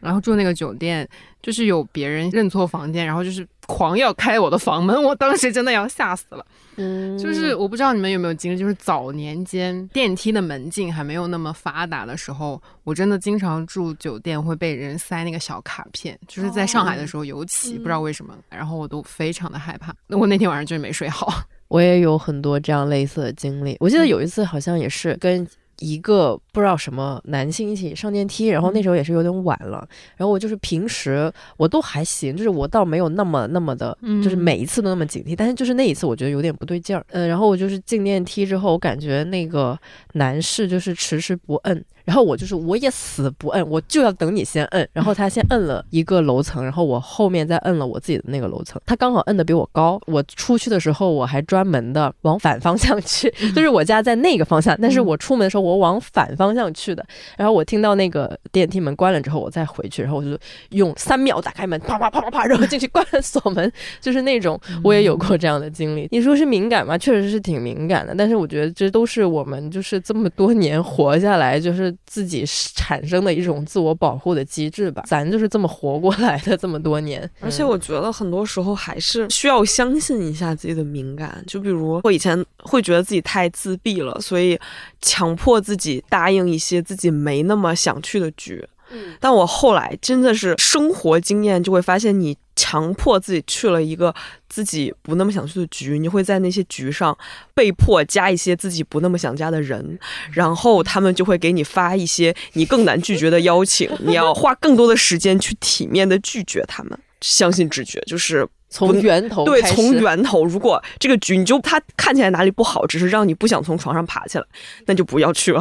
[0.00, 1.08] 然后住那个酒店，
[1.42, 3.46] 就是有别人认错房间，然后就是。
[3.66, 6.44] 狂要开我的房门，我当时真的要吓死了。
[6.74, 19.94] 嗯，就是我不知道你们有没有经历，就是早年间电梯的门禁还没有那么发达的时候，我真的经常住酒店会被人塞那个小卡片，就是在上海的时候尤其不知道为什么，然后我都非常的害怕。
[20.08, 21.32] 那我那天晚上就是没睡好。
[21.68, 23.76] 我也有很多这样类似的经历。
[23.78, 25.46] 我记得有一次好像也是跟。
[25.80, 29.84] 一个不知道什么男性一起上电梯，然后那时候也是有点晚了，
[30.16, 39.78] 然后我就是平时我都还行，就是我倒没有那么那么的，就是每一次都那么警惕，但是就是那一次我觉得有点不对劲儿，嗯，然后我就是进电梯之后，我感觉那个
[40.12, 41.84] 男士就是迟迟不摁。
[42.10, 44.88] 然后我就是我也死不摁，我就要等你先摁。
[44.92, 48.82] 然后他先摁了一个楼层，然后我后面再摁了我自己的那个楼层。
[48.84, 49.96] 他刚好摁的比我高。
[50.08, 57.06] 我出去的时候我还专门的往反方向去，就是我家在那个方向，但是我出门的时候我往反方向去的。
[57.36, 60.36] 然后我听到那个电梯门关了之后，我再回去，然后我就
[60.70, 66.08] 用三秒打开门，啪啪啪啪啪，然后进去关了锁门，就是那种我也有过这样的经历。
[66.10, 66.98] 你说是敏感吗？
[66.98, 71.96] 确实是挺敏感的，但是我觉得这都是我们就是这么多年活下来就是。
[72.06, 72.44] 自己
[72.74, 77.28] 产生的一种自我保护的机制吧，咱就是这么活过来的这么多年。
[77.40, 81.42] 而且我觉得很多时候还是需要相信一下自己的敏感。
[81.46, 84.58] 就比如我以前会觉得自己太自闭了，所以
[85.00, 88.66] 强迫自己答应一些自己没那么想去的局。
[88.90, 94.14] 嗯，但我后来真的是生活经验就会发现，你强迫自己去了一个
[94.48, 97.16] 自己不那么想去的局，你会在那些局上
[97.54, 99.98] 被迫加一些自己不那么想加的人，
[100.32, 106.98] 然后他们就会给你发一些你更难拒绝的邀请，你要花更多的时间去体面的拒绝他们。
[107.20, 108.46] 相信直觉，就是。
[108.70, 110.44] 从源头对，从源头。
[110.44, 114.44] 如果这个局你就它看起来哪里不好，只是让你不想从床上爬起来，
[114.86, 115.60] 那就不要去了。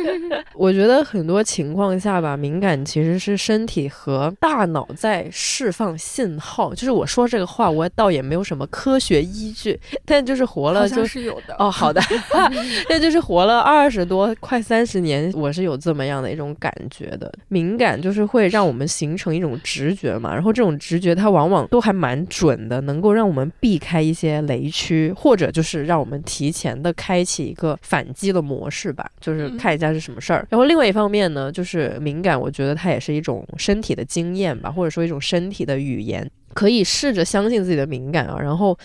[0.56, 6.74] 我觉得很多情况下吧，敏感其实是身体和大脑在释放信号。
[6.74, 11.70] 就是我说这个话，我倒也没有什么科学依据，但就是活了就是有的哦。
[11.70, 12.00] 好的，
[12.88, 17.30] 那就是活了二十多快三十年，我是有这么样的一种感觉的。
[17.48, 22.26] 敏感就是会让我们形成一种直觉嘛，然后这种直觉它往往都还蛮。
[22.38, 30.46] 准的，能够让我们避开一些雷区，或者就是让我们提前的开启一个反击的模式吧，就是看一下是什么事儿。
[30.50, 38.78] 然后另外一方面呢，就是敏感，我觉得它也是一种身体的经验吧，或者说一种身体的语言，可以试着相信自己的敏感啊，然后。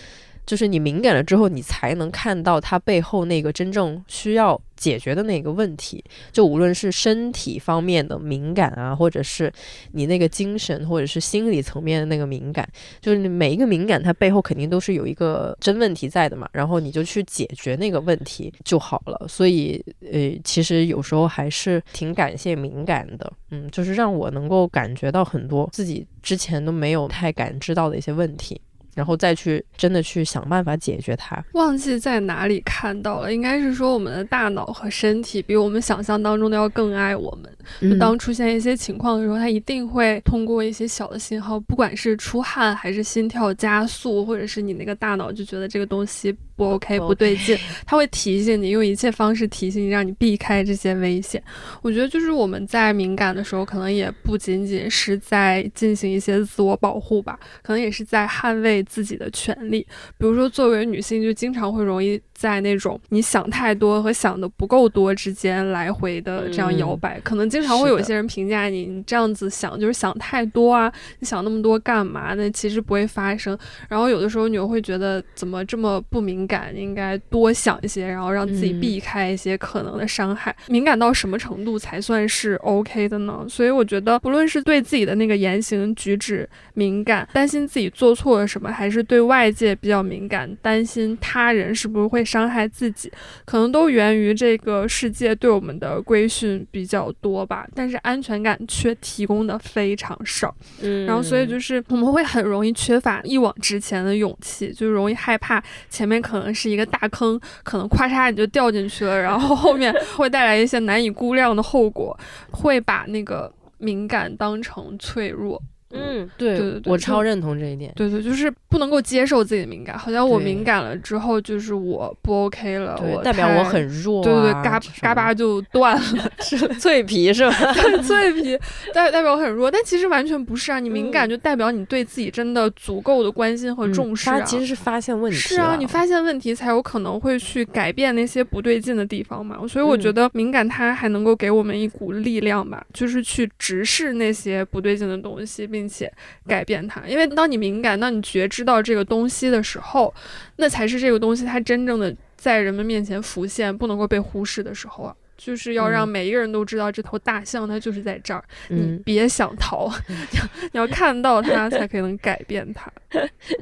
[0.46, 6.04] 就是你敏感了之后，你才能看到它背后那个真正需要解决的那个问题。
[6.30, 9.50] 就无论是身体方面的敏感啊，或者是
[9.92, 12.68] 你那个精神或者是心理层面的那个敏感，
[13.00, 16.46] 就是每一个敏感，它背后肯定都是有一个真问题在的嘛。
[16.52, 19.26] 然后你就去解决那个问题就好了。
[19.26, 19.82] 所以，
[20.12, 28.60] 呃，其实有时候还是挺感谢敏感的，嗯，就是让我能够感觉到很多自己之前都没有太感知到的一些问题。
[28.94, 31.42] 然后再去真的去想办法解决它。
[31.52, 37.50] 忘记在哪里看到了，应该是说我们的大脑和身体比我们想象当中的要更爱我们。
[37.80, 51.42] 就当出现一些情况的时候，它一定会通过一些小的信号，不管是出汗还是心跳加速，或者是你那个大脑就觉得这个东西不 OK 不对劲，它会提醒你，用一切方式提醒你，让你避开这些危险。
[51.80, 58.83] 我觉得就是我们在敏感的时候，可能也不仅仅是在进行一些自我保护吧，可能也是在捍卫。
[58.84, 59.86] 自己的权利，
[60.18, 67.18] 比如说作为女性，就经常会容易在那种你想太多和想的不够多之间来回的这样摇摆。
[67.20, 72.50] 可能经常会有些人评价你，你这样子想就是想太多啊，你想那么多干嘛呢？
[72.50, 73.56] 其实不会发生。
[73.88, 80.54] 然后有的时候你又会觉得怎么这么不敏感，应该多想一些，然后让自己避开一些可能的伤害。
[80.68, 83.46] 敏感到什么程度才算是 OK 的呢？
[83.48, 88.70] 所以我觉得，不论是对自己的那个言行举止敏感，担心自己做错了什么。
[88.70, 93.08] 还是对外界比较敏感，担心他人是不是会伤害自己，
[93.44, 97.64] 可能都源于这个世界对我们的规训比较多吧。
[97.76, 112.18] 但是安全感却提供的非常少，嗯，然后所以就是我们会很容易缺乏一往直前的勇气，就容易害怕前面可能是一个大坑，可能咔嚓你就掉进去了，然后后面 会带来一些难以估量的后果，
[112.50, 115.62] 会把那个敏感当成脆弱。
[115.94, 117.92] 嗯，对对对，我超认同这一点。
[117.94, 126.02] 对对，就是不能够接受自己的敏感，好像我敏感了之后，就是我不 OK 了，我代表我很弱，对对，嘎嘎巴就断了，
[126.40, 127.54] 是脆皮是吧？
[128.02, 128.58] 脆皮
[128.92, 130.80] 代代表很弱，但其实完全不是啊！
[130.80, 134.40] 你敏感就代表你对自己真的足够的关心和重视啊！
[134.40, 139.58] 其实是发现问题，是啊，你发现问题才有可能会去改变那些不对劲的地方嘛。
[139.68, 145.83] 所以我觉得敏感它还能够给我们一股力量吧，就是去直视那些不对劲的东西，并。
[145.84, 146.10] 并且
[146.48, 150.12] 改变它，因为当你敏感、当你觉知到这个东西的时候，
[150.56, 155.14] 那才是这个东西它真正的在人们面前浮现、不能够被忽视的时候啊。
[155.36, 162.90] 就是要让嗯每一个人都知道这头大象它就是在这儿，你嗯，别想逃，你要你要看到它才可以能改变它，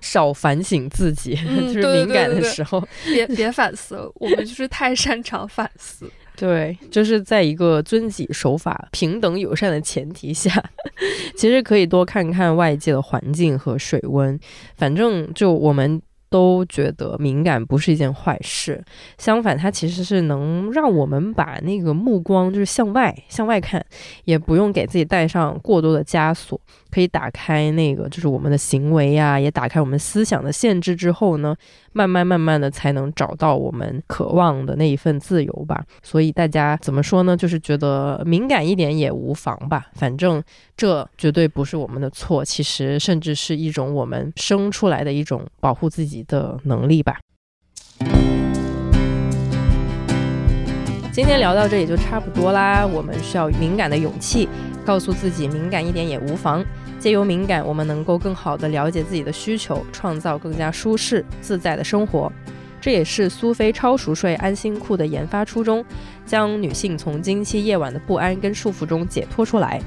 [0.01, 1.35] 少反省自己，
[1.75, 2.87] 就是敏感对对的时候。
[3.07, 6.09] 别别反思了，我们就是太擅长反思。
[6.43, 10.51] 对，就是在一个遵纪守法、平等友善的前提下，
[11.38, 14.36] 其实可以多看看外界的环境和水温。
[14.74, 18.82] 反正就我们都觉得敏感不是一件坏事，
[19.18, 23.80] 相反，它其实是能让我们把那个目光就是向外向外看，
[24.24, 31.55] 也不用给自己带上过多的枷锁，可以打开那个就是我们的行为呀、也打开我们思想的限制之后呢，
[31.93, 35.84] 慢慢慢慢的才能找到我们渴望的那一份自由吧。
[36.03, 37.36] 所以大家怎么说呢？
[37.36, 40.43] 就是觉得敏感一点也无妨吧，反正
[40.76, 47.18] 这绝对不是我们的错，其实甚至是一种我们生出来的一种保护自己的能力吧。
[51.12, 54.49] 今天聊到这也就差不多啦，我们需要敏感的勇气，
[54.82, 56.64] 告诉自己敏感一点也无妨。
[57.03, 62.33] 借由敏感，我们能够更好地了解自己的需求，创造更加舒适自在的生活。
[62.81, 65.85] 这也是苏菲超熟睡安心裤的研发初衷，
[66.25, 69.83] 将女性从经期夜晚的不安跟束缚中解脱出来。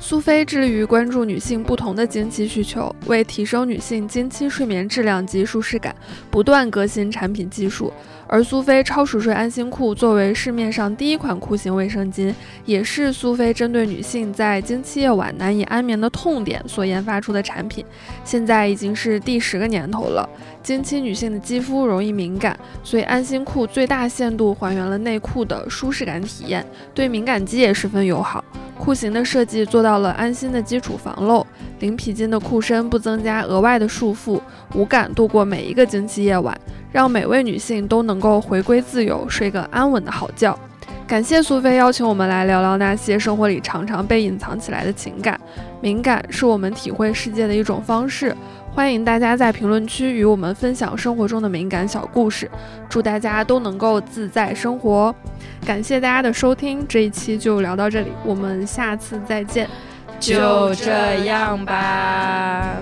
[0.00, 5.94] 苏菲致力于关注女性不同的经期需求，为提升女性经期睡眠质量及舒适感，
[6.30, 7.92] 不断革新产品技术。
[8.32, 12.32] 而苏菲超熟睡安心裤作为市面上第一款裤型卫生巾，
[12.64, 17.84] 也是苏菲针对女性在经期夜晚难以安眠的痛点所研发出的产品。
[18.24, 20.26] 现在已经是第十个年头了。
[20.62, 28.44] 经期女性的肌肤容易敏感，所以安心裤最大限度还原了内裤的舒适感体验，对敏感肌也十分友好。
[28.78, 31.46] 裤型的设计做到了安心的基础防漏，
[31.78, 34.40] 零皮筋的裤身不增加额外的束缚，
[34.74, 36.56] 无感度过每一个经期夜晚，
[36.90, 40.58] 让每位女性都能够回归自由，睡个安稳的好觉。
[41.06, 45.38] 感谢苏菲邀请我们来聊聊那些生活里常常被隐藏起来的情感。
[45.80, 48.34] 敏感是我们体会世界的一种方式。
[48.74, 52.50] 欢迎大家在评论区与我们分享生活中的敏感小故事。
[52.88, 55.14] 祝大家都能够自在生活。
[55.66, 59.68] 感谢大家的收听，这一期就聊到这里，我们下次再见。
[60.18, 62.76] 就这样吧。